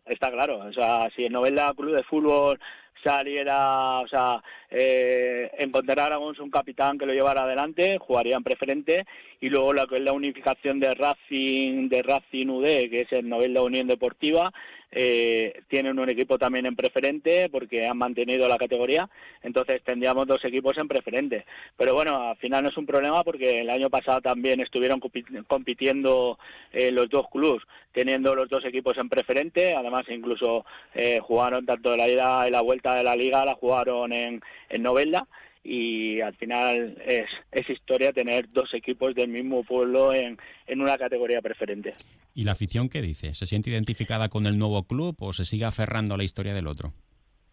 está 0.05 0.31
claro. 0.31 0.59
O 0.59 0.73
sea, 0.73 1.09
si 1.15 1.25
el 1.25 1.33
Novelda 1.33 1.73
Club 1.73 1.95
de 1.95 2.03
Fútbol 2.03 2.59
saliera, 3.03 3.99
o 3.99 4.07
sea, 4.07 4.43
eh, 4.69 5.49
encontráramos 5.57 6.39
un 6.39 6.51
capitán 6.51 6.97
que 6.97 7.05
lo 7.05 7.13
llevara 7.13 7.43
adelante, 7.43 7.97
jugaría 7.99 8.35
en 8.35 8.43
preferente, 8.43 9.05
y 9.39 9.49
luego 9.49 9.73
la, 9.73 9.87
la 9.89 10.13
unificación 10.13 10.79
de 10.79 10.93
Racing, 10.93 11.89
de 11.89 12.03
Racing 12.03 12.47
UD, 12.47 12.89
que 12.89 13.01
es 13.01 13.11
el 13.11 13.27
Novelda 13.27 13.63
Unión 13.63 13.87
Deportiva, 13.87 14.51
eh, 14.91 15.61
tienen 15.67 15.97
un 15.99 16.09
equipo 16.09 16.37
también 16.37 16.65
en 16.65 16.75
preferente 16.75 17.49
porque 17.49 17.87
han 17.87 17.97
mantenido 17.97 18.47
la 18.47 18.57
categoría, 18.57 19.09
entonces 19.41 19.81
tendríamos 19.83 20.27
dos 20.27 20.43
equipos 20.43 20.77
en 20.77 20.87
preferente. 20.87 21.45
Pero 21.77 21.93
bueno, 21.93 22.29
al 22.29 22.37
final 22.37 22.63
no 22.63 22.69
es 22.69 22.77
un 22.77 22.85
problema 22.85 23.23
porque 23.23 23.59
el 23.59 23.69
año 23.69 23.89
pasado 23.89 24.21
también 24.21 24.59
estuvieron 24.59 25.01
compitiendo 25.47 26.37
eh, 26.71 26.91
los 26.91 27.09
dos 27.09 27.29
clubes, 27.29 27.63
teniendo 27.93 28.35
los 28.35 28.49
dos 28.49 28.65
equipos 28.65 28.97
en 28.97 29.09
preferente, 29.09 29.75
además 29.75 30.05
incluso 30.09 30.65
eh, 30.93 31.19
jugaron 31.21 31.65
tanto 31.65 31.95
la 31.95 32.09
ida 32.09 32.47
y 32.47 32.51
la 32.51 32.61
vuelta 32.61 32.95
de 32.95 33.03
la 33.03 33.15
liga, 33.15 33.45
la 33.45 33.55
jugaron 33.55 34.11
en, 34.11 34.41
en 34.69 34.83
Novelda 34.83 35.27
y 35.63 36.21
al 36.21 36.35
final 36.35 36.97
es, 37.05 37.29
es 37.51 37.69
historia 37.69 38.13
tener 38.13 38.51
dos 38.51 38.73
equipos 38.73 39.13
del 39.13 39.29
mismo 39.29 39.63
pueblo 39.63 40.13
en, 40.13 40.37
en 40.67 40.81
una 40.81 40.97
categoría 40.97 41.41
preferente. 41.41 41.93
¿Y 42.33 42.43
la 42.43 42.53
afición 42.53 42.89
qué 42.89 43.01
dice? 43.01 43.35
¿Se 43.35 43.45
siente 43.45 43.69
identificada 43.69 44.29
con 44.29 44.47
el 44.47 44.57
nuevo 44.57 44.83
club 44.83 45.15
o 45.19 45.33
se 45.33 45.45
sigue 45.45 45.65
aferrando 45.65 46.15
a 46.15 46.17
la 46.17 46.23
historia 46.23 46.53
del 46.53 46.67
otro? 46.67 46.93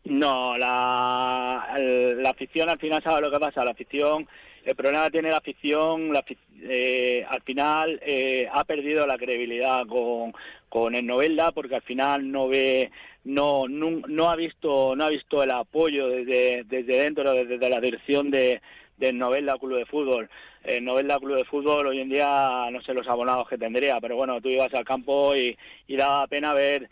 No, 0.05 0.57
la, 0.57 1.77
la 1.77 2.31
afición 2.31 2.69
al 2.71 2.79
final 2.79 3.03
sabe 3.03 3.21
lo 3.21 3.31
que 3.31 3.39
pasa. 3.39 3.65
La 3.65 3.73
afición, 3.73 4.27
el 4.65 4.75
problema 4.75 5.05
que 5.05 5.11
tiene 5.11 5.31
la 5.31 5.39
afición, 5.39 6.13
la, 6.13 6.25
eh, 6.63 7.27
al 7.29 7.43
final 7.43 8.01
eh, 8.07 8.49
ha 8.51 8.65
perdido 8.65 9.07
la 9.07 9.19
credibilidad 9.19 9.87
con, 9.87 10.33
con 10.71 10.95
el 10.95 11.05
Novelda 11.05 11.53
porque 11.53 11.75
al 11.75 11.83
final 11.83 12.31
no 12.31 12.49
ve 12.49 12.91
no, 13.29 13.69
no, 13.69 14.31
ha 14.31 14.37
visto 14.37 14.97
no 14.97 15.05
ha 15.05 15.09
visto 15.11 15.43
el 15.43 15.51
apoyo 15.51 16.09
desde, 16.09 16.65
desde 16.65 17.03
dentro 17.03 17.33
desde 17.35 17.69
la 17.69 17.81
dirección 17.81 18.31
de 18.31 18.61
del 18.97 19.17
Novelda 19.17 19.59
Club 19.59 19.79
de 19.79 19.87
Fútbol. 19.87 20.29
El 20.69 20.85
Novelda 20.85 21.19
Club 21.19 21.37
de 21.37 21.47
Fútbol 21.47 21.87
hoy 21.87 22.01
en 22.01 22.11
día 22.11 22.69
no 22.71 22.83
sé 22.83 22.93
los 22.93 23.09
abonados 23.09 23.49
que 23.49 23.57
tendría, 23.57 23.99
pero 24.03 24.17
bueno, 24.17 24.39
tú 24.43 24.51
ibas 24.51 24.73
al 24.75 24.85
campo 24.85 25.35
y, 25.35 25.57
daba 25.89 26.27
pena 26.27 26.53
ver 26.53 26.91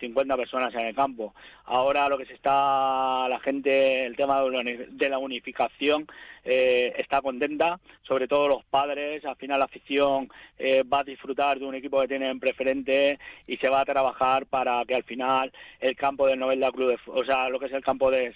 50 0.00 0.34
eh, 0.34 0.36
personas 0.38 0.72
en 0.74 0.86
el 0.86 0.94
campo. 0.94 1.34
Ahora 1.66 2.08
lo 2.08 2.16
que 2.16 2.24
se 2.24 2.32
está, 2.32 3.28
la 3.28 3.38
gente, 3.40 4.06
el 4.06 4.16
tema 4.16 4.42
de 4.42 5.08
la 5.10 5.18
unificación 5.18 6.06
eh, 6.46 6.94
está 6.96 7.20
contenta, 7.20 7.78
sobre 8.00 8.26
todo 8.26 8.48
los 8.48 8.64
padres, 8.64 9.22
al 9.26 9.36
final 9.36 9.58
la 9.58 9.66
afición 9.66 10.30
eh, 10.58 10.82
va 10.82 11.00
a 11.00 11.04
disfrutar 11.04 11.58
de 11.58 11.66
un 11.66 11.74
equipo 11.74 12.00
que 12.00 12.08
tiene 12.08 12.30
en 12.30 12.40
preferente 12.40 13.18
y 13.46 13.58
se 13.58 13.68
va 13.68 13.82
a 13.82 13.84
trabajar 13.84 14.46
para 14.46 14.82
que 14.86 14.94
al 14.94 15.04
final 15.04 15.52
el 15.78 15.94
campo 15.94 16.26
del 16.26 16.38
Novelda 16.38 16.72
Club, 16.72 16.88
de, 16.88 16.98
o 17.06 17.22
sea, 17.22 17.50
lo 17.50 17.60
que 17.60 17.66
es 17.66 17.72
el 17.72 17.84
campo 17.84 18.10
de, 18.10 18.30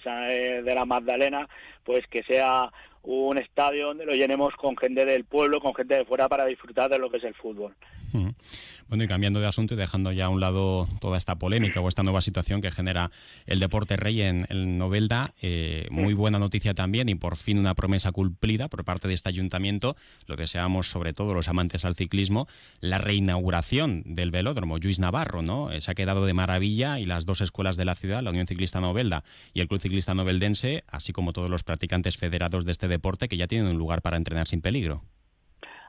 de 0.63 0.75
la 0.75 0.85
Magdalena, 0.85 1.49
pues 1.83 2.05
que 2.05 2.21
sea 2.21 2.71
un 3.05 3.37
estadio 3.37 3.87
donde 3.87 4.05
lo 4.05 4.13
llenemos 4.13 4.55
con 4.55 4.75
gente 4.77 5.05
del 5.05 5.25
pueblo, 5.25 5.61
con 5.61 5.73
gente 5.73 5.95
de 5.95 6.05
fuera 6.05 6.27
para 6.27 6.45
disfrutar 6.45 6.89
de 6.89 6.99
lo 6.99 7.09
que 7.09 7.17
es 7.17 7.23
el 7.23 7.33
fútbol. 7.35 7.75
Bueno, 8.87 9.03
y 9.03 9.07
cambiando 9.07 9.39
de 9.39 9.47
asunto 9.47 9.73
y 9.73 9.77
dejando 9.77 10.11
ya 10.11 10.25
a 10.25 10.29
un 10.29 10.39
lado 10.39 10.87
toda 11.01 11.17
esta 11.17 11.35
polémica 11.35 11.81
o 11.81 11.89
esta 11.89 12.03
nueva 12.03 12.21
situación 12.21 12.61
que 12.61 12.69
genera 12.69 13.09
el 13.47 13.59
deporte 13.59 13.97
rey 13.97 14.21
en, 14.21 14.45
el 14.49 14.77
Novelda, 14.77 15.33
eh, 15.41 15.87
muy 15.89 16.13
buena 16.13 16.37
noticia 16.37 16.75
también 16.75 17.09
y 17.09 17.15
por 17.15 17.35
fin 17.35 17.57
una 17.57 17.73
promesa 17.73 18.11
cumplida 18.11 18.67
por 18.67 18.85
parte 18.85 19.07
de 19.07 19.15
este 19.15 19.29
ayuntamiento, 19.29 19.97
lo 20.27 20.35
deseamos 20.35 20.87
sobre 20.87 21.13
todo 21.13 21.33
los 21.33 21.47
amantes 21.47 21.83
al 21.83 21.95
ciclismo, 21.95 22.47
la 22.79 22.99
reinauguración 22.99 24.03
del 24.05 24.29
velódromo, 24.29 24.77
Luis 24.77 24.99
Navarro, 24.99 25.41
¿no? 25.41 25.71
Eh, 25.71 25.81
se 25.81 25.89
ha 25.89 25.95
quedado 25.95 26.23
de 26.27 26.35
maravilla 26.35 26.99
y 26.99 27.05
las 27.05 27.25
dos 27.25 27.41
escuelas 27.41 27.77
de 27.77 27.85
la 27.85 27.95
ciudad, 27.95 28.21
la 28.21 28.29
Unión 28.29 28.45
Ciclista 28.45 28.81
Novelda 28.81 29.23
y 29.51 29.61
el 29.61 29.67
Club 29.67 29.81
Ciclista 29.81 30.13
Noveldense, 30.13 30.83
así 30.87 31.11
como 31.11 31.33
todos 31.33 31.49
los 31.49 31.63
practicantes 31.63 32.17
federados 32.17 32.65
de 32.65 32.71
este 32.71 32.87
deporte 32.87 33.27
que 33.29 33.37
ya 33.37 33.47
tienen 33.47 33.67
un 33.67 33.79
lugar 33.79 34.03
para 34.03 34.17
entrenar 34.17 34.47
sin 34.47 34.61
peligro. 34.61 35.03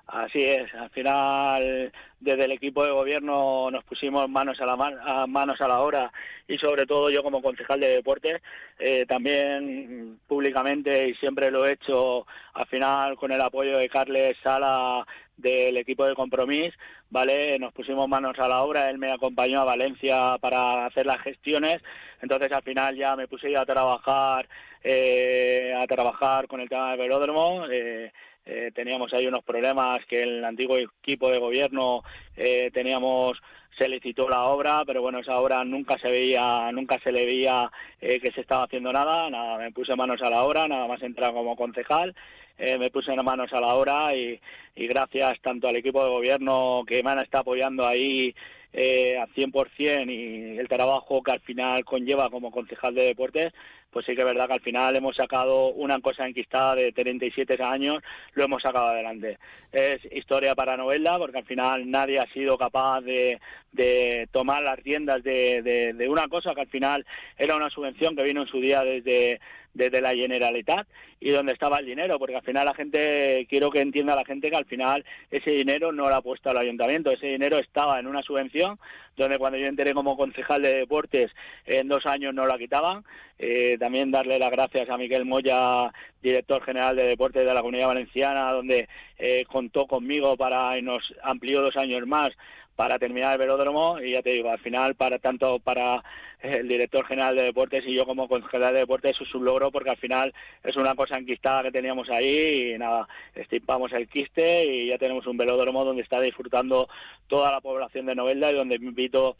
Así 0.06 0.44
es, 0.44 0.72
al 0.74 0.88
final 0.90 1.92
desde 2.20 2.44
el 2.44 2.52
equipo 2.52 2.84
de 2.84 2.92
gobierno 2.92 3.70
nos 3.72 3.82
pusimos 3.82 4.28
manos 4.28 4.60
a 4.60 4.66
la, 4.66 5.26
manos 5.26 5.60
a 5.60 5.66
la 5.66 5.80
obra 5.80 6.12
y 6.46 6.58
sobre 6.58 6.86
todo 6.86 7.10
yo 7.10 7.24
como 7.24 7.42
concejal 7.42 7.80
de 7.80 7.88
deportes 7.88 8.40
eh, 8.78 9.04
también 9.06 10.20
públicamente 10.28 11.08
y 11.08 11.14
siempre 11.14 11.50
lo 11.50 11.66
he 11.66 11.72
hecho 11.72 12.24
al 12.54 12.66
final 12.66 13.16
con 13.16 13.32
el 13.32 13.40
apoyo 13.40 13.78
de 13.78 13.88
Carles 13.88 14.36
Sala 14.44 15.04
del 15.36 15.76
equipo 15.76 16.06
de 16.06 16.14
compromiso, 16.14 16.76
¿vale? 17.10 17.58
Nos 17.58 17.72
pusimos 17.72 18.08
manos 18.08 18.38
a 18.38 18.48
la 18.48 18.62
obra, 18.62 18.88
él 18.90 18.98
me 18.98 19.10
acompañó 19.10 19.60
a 19.60 19.64
Valencia 19.64 20.38
para 20.40 20.86
hacer 20.86 21.04
las 21.06 21.20
gestiones, 21.20 21.82
entonces 22.22 22.50
al 22.52 22.62
final 22.62 22.96
ya 22.96 23.16
me 23.16 23.28
puse 23.28 23.54
a 23.56 23.66
trabajar, 23.66 24.48
eh, 24.82 25.74
a 25.76 25.86
trabajar 25.86 26.46
con 26.46 26.60
el 26.60 26.68
tema 26.68 26.90
del 26.90 27.00
velódromo, 27.00 27.66
eh, 27.70 28.12
eh, 28.48 28.70
teníamos 28.72 29.12
ahí 29.12 29.26
unos 29.26 29.42
problemas 29.42 30.06
que 30.06 30.22
el 30.22 30.44
antiguo 30.44 30.78
equipo 30.78 31.30
de 31.30 31.38
gobierno 31.38 32.04
eh, 32.36 32.70
teníamos 32.72 33.42
se 33.76 33.88
licitó 33.88 34.28
la 34.28 34.44
obra 34.44 34.84
pero 34.86 35.02
bueno 35.02 35.18
esa 35.18 35.40
obra 35.40 35.64
nunca 35.64 35.98
se 35.98 36.08
veía 36.10 36.70
nunca 36.72 37.00
se 37.00 37.10
le 37.10 37.26
veía 37.26 37.70
eh, 38.00 38.20
que 38.20 38.30
se 38.30 38.42
estaba 38.42 38.64
haciendo 38.64 38.92
nada. 38.92 39.28
Nada 39.30 39.58
me 39.58 39.72
puse 39.72 39.96
manos 39.96 40.22
a 40.22 40.30
la 40.30 40.44
obra 40.44 40.68
nada 40.68 40.86
más 40.86 41.02
entrar 41.02 41.32
como 41.32 41.56
concejal 41.56 42.14
me 42.58 42.88
puse 42.90 43.14
manos 43.16 43.52
a 43.52 43.60
la 43.60 43.74
obra 43.74 44.14
y, 44.14 44.40
y, 44.74 44.86
gracias 44.86 45.38
tanto 45.42 45.68
al 45.68 45.76
equipo 45.76 46.02
de 46.02 46.08
gobierno 46.08 46.84
que 46.86 47.02
me 47.02 47.10
han 47.10 47.18
estado 47.18 47.42
apoyando 47.42 47.86
ahí 47.86 48.34
eh, 48.78 49.16
al 49.18 49.32
100% 49.32 50.12
y 50.12 50.58
el 50.58 50.68
trabajo 50.68 51.22
que 51.22 51.30
al 51.32 51.40
final 51.40 51.82
conlleva 51.86 52.28
como 52.28 52.50
concejal 52.50 52.94
de 52.94 53.04
deportes, 53.04 53.54
pues 53.96 54.04
sí 54.04 54.14
que 54.14 54.20
es 54.20 54.26
verdad 54.26 54.46
que 54.46 54.52
al 54.52 54.60
final 54.60 54.94
hemos 54.94 55.16
sacado 55.16 55.72
una 55.72 55.98
cosa 56.02 56.28
enquistada 56.28 56.74
de 56.74 56.92
37 56.92 57.56
años, 57.62 58.02
lo 58.34 58.44
hemos 58.44 58.60
sacado 58.60 58.88
adelante. 58.88 59.38
Es 59.72 60.04
historia 60.12 60.54
para 60.54 60.76
novela 60.76 61.16
porque 61.16 61.38
al 61.38 61.46
final 61.46 61.90
nadie 61.90 62.18
ha 62.18 62.26
sido 62.26 62.58
capaz 62.58 63.00
de, 63.00 63.40
de 63.72 64.28
tomar 64.32 64.62
las 64.62 64.78
riendas 64.80 65.22
de, 65.22 65.94
de, 65.96 66.08
una 66.10 66.28
cosa 66.28 66.54
que 66.54 66.60
al 66.60 66.68
final 66.68 67.06
era 67.38 67.56
una 67.56 67.70
subvención 67.70 68.14
que 68.14 68.24
vino 68.24 68.42
en 68.42 68.48
su 68.48 68.60
día 68.60 68.82
desde, 68.82 69.40
desde 69.72 70.02
la 70.02 70.14
Generalitat 70.14 70.86
y 71.18 71.30
donde 71.30 71.54
estaba 71.54 71.78
el 71.78 71.86
dinero, 71.86 72.18
porque 72.18 72.36
al 72.36 72.42
final 72.42 72.66
la 72.66 72.74
gente, 72.74 73.46
quiero 73.48 73.70
que 73.70 73.80
entienda 73.80 74.14
la 74.14 74.26
gente 74.26 74.50
que 74.50 74.56
al 74.56 74.66
final 74.66 75.06
ese 75.30 75.52
dinero 75.52 75.90
no 75.90 76.10
lo 76.10 76.14
ha 76.14 76.20
puesto 76.20 76.50
al 76.50 76.58
ayuntamiento, 76.58 77.10
ese 77.10 77.28
dinero 77.28 77.58
estaba 77.58 77.98
en 77.98 78.06
una 78.06 78.22
subvención 78.22 78.78
donde 79.16 79.38
cuando 79.38 79.58
yo 79.58 79.66
enteré 79.66 79.94
como 79.94 80.16
concejal 80.16 80.62
de 80.62 80.74
deportes 80.74 81.34
en 81.64 81.88
dos 81.88 82.04
años 82.06 82.34
no 82.34 82.46
la 82.46 82.58
quitaban. 82.58 83.04
Eh, 83.38 83.76
también 83.86 84.10
darle 84.10 84.40
las 84.40 84.50
gracias 84.50 84.90
a 84.90 84.98
Miguel 84.98 85.24
Moya, 85.24 85.92
director 86.20 86.60
general 86.60 86.96
de 86.96 87.04
deportes 87.04 87.46
de 87.46 87.54
la 87.54 87.60
Comunidad 87.60 87.86
Valenciana, 87.86 88.50
donde 88.50 88.88
eh, 89.16 89.44
contó 89.46 89.86
conmigo 89.86 90.36
para 90.36 90.76
y 90.76 90.82
nos 90.82 91.14
amplió 91.22 91.62
dos 91.62 91.76
años 91.76 92.04
más 92.04 92.32
para 92.74 92.98
terminar 92.98 93.34
el 93.34 93.38
velódromo. 93.38 94.00
Y 94.00 94.10
ya 94.10 94.22
te 94.22 94.30
digo, 94.30 94.50
al 94.50 94.58
final 94.58 94.96
para 94.96 95.20
tanto 95.20 95.60
para 95.60 96.02
el 96.40 96.66
director 96.66 97.06
general 97.06 97.36
de 97.36 97.42
deportes 97.42 97.86
y 97.86 97.94
yo 97.94 98.04
como 98.06 98.26
concejal 98.26 98.74
de 98.74 98.80
deportes 98.80 99.20
es 99.20 99.34
un 99.36 99.44
logro 99.44 99.70
porque 99.70 99.90
al 99.90 99.98
final 99.98 100.34
es 100.64 100.74
una 100.74 100.96
cosa 100.96 101.16
enquistada 101.16 101.62
que 101.62 101.70
teníamos 101.70 102.10
ahí 102.10 102.72
y 102.74 102.78
nada, 102.78 103.06
estipamos 103.36 103.92
el 103.92 104.08
quiste 104.08 104.64
y 104.64 104.88
ya 104.88 104.98
tenemos 104.98 105.28
un 105.28 105.36
velódromo 105.36 105.84
donde 105.84 106.02
está 106.02 106.20
disfrutando 106.20 106.88
toda 107.28 107.52
la 107.52 107.60
población 107.60 108.06
de 108.06 108.16
Novelda 108.16 108.50
y 108.50 108.56
donde 108.56 108.74
invito 108.74 109.36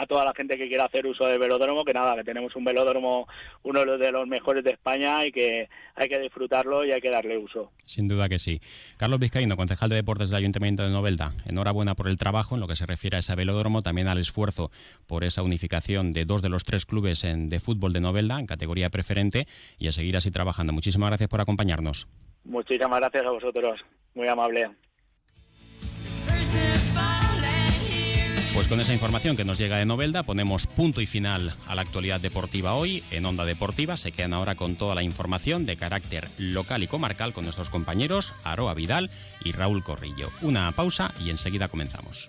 a 0.00 0.06
toda 0.06 0.24
la 0.24 0.32
gente 0.34 0.56
que 0.56 0.66
quiera 0.66 0.86
hacer 0.86 1.06
uso 1.06 1.26
del 1.26 1.38
velódromo, 1.38 1.84
que 1.84 1.92
nada, 1.92 2.16
que 2.16 2.24
tenemos 2.24 2.56
un 2.56 2.64
velódromo, 2.64 3.28
uno 3.62 3.84
de 3.84 4.12
los 4.12 4.26
mejores 4.26 4.64
de 4.64 4.70
España 4.70 5.26
y 5.26 5.32
que 5.32 5.68
hay 5.94 6.08
que 6.08 6.18
disfrutarlo 6.18 6.86
y 6.86 6.92
hay 6.92 7.02
que 7.02 7.10
darle 7.10 7.36
uso. 7.36 7.70
Sin 7.84 8.08
duda 8.08 8.28
que 8.28 8.38
sí. 8.38 8.60
Carlos 8.96 9.20
Vizcaíno, 9.20 9.56
concejal 9.56 9.90
de 9.90 9.96
deportes 9.96 10.30
del 10.30 10.38
Ayuntamiento 10.38 10.82
de 10.82 10.90
Novelda, 10.90 11.34
enhorabuena 11.46 11.94
por 11.94 12.08
el 12.08 12.16
trabajo 12.16 12.54
en 12.54 12.60
lo 12.60 12.68
que 12.68 12.76
se 12.76 12.86
refiere 12.86 13.18
a 13.18 13.20
ese 13.20 13.34
velódromo, 13.34 13.82
también 13.82 14.08
al 14.08 14.18
esfuerzo 14.18 14.70
por 15.06 15.22
esa 15.22 15.42
unificación 15.42 16.12
de 16.12 16.24
dos 16.24 16.40
de 16.40 16.48
los 16.48 16.64
tres 16.64 16.86
clubes 16.86 17.20
de 17.22 17.60
fútbol 17.60 17.92
de 17.92 18.00
Novelda 18.00 18.40
en 18.40 18.46
categoría 18.46 18.88
preferente 18.88 19.46
y 19.78 19.88
a 19.88 19.92
seguir 19.92 20.16
así 20.16 20.30
trabajando. 20.30 20.72
Muchísimas 20.72 21.10
gracias 21.10 21.28
por 21.28 21.42
acompañarnos. 21.42 22.08
Muchísimas 22.44 23.00
gracias 23.00 23.26
a 23.26 23.30
vosotros, 23.30 23.84
muy 24.14 24.28
amable. 24.28 24.70
Pues 28.60 28.68
con 28.68 28.78
esa 28.78 28.92
información 28.92 29.38
que 29.38 29.44
nos 29.46 29.56
llega 29.56 29.78
de 29.78 29.86
Novelda 29.86 30.22
ponemos 30.22 30.66
punto 30.66 31.00
y 31.00 31.06
final 31.06 31.54
a 31.66 31.74
la 31.74 31.80
actualidad 31.80 32.20
deportiva 32.20 32.74
hoy 32.74 33.02
en 33.10 33.24
Onda 33.24 33.46
Deportiva. 33.46 33.96
Se 33.96 34.12
quedan 34.12 34.34
ahora 34.34 34.54
con 34.54 34.76
toda 34.76 34.94
la 34.94 35.02
información 35.02 35.64
de 35.64 35.78
carácter 35.78 36.28
local 36.36 36.82
y 36.82 36.86
comarcal 36.86 37.32
con 37.32 37.44
nuestros 37.44 37.70
compañeros 37.70 38.34
Aroa 38.44 38.74
Vidal 38.74 39.08
y 39.46 39.52
Raúl 39.52 39.82
Corrillo. 39.82 40.28
Una 40.42 40.70
pausa 40.72 41.14
y 41.24 41.30
enseguida 41.30 41.68
comenzamos. 41.68 42.28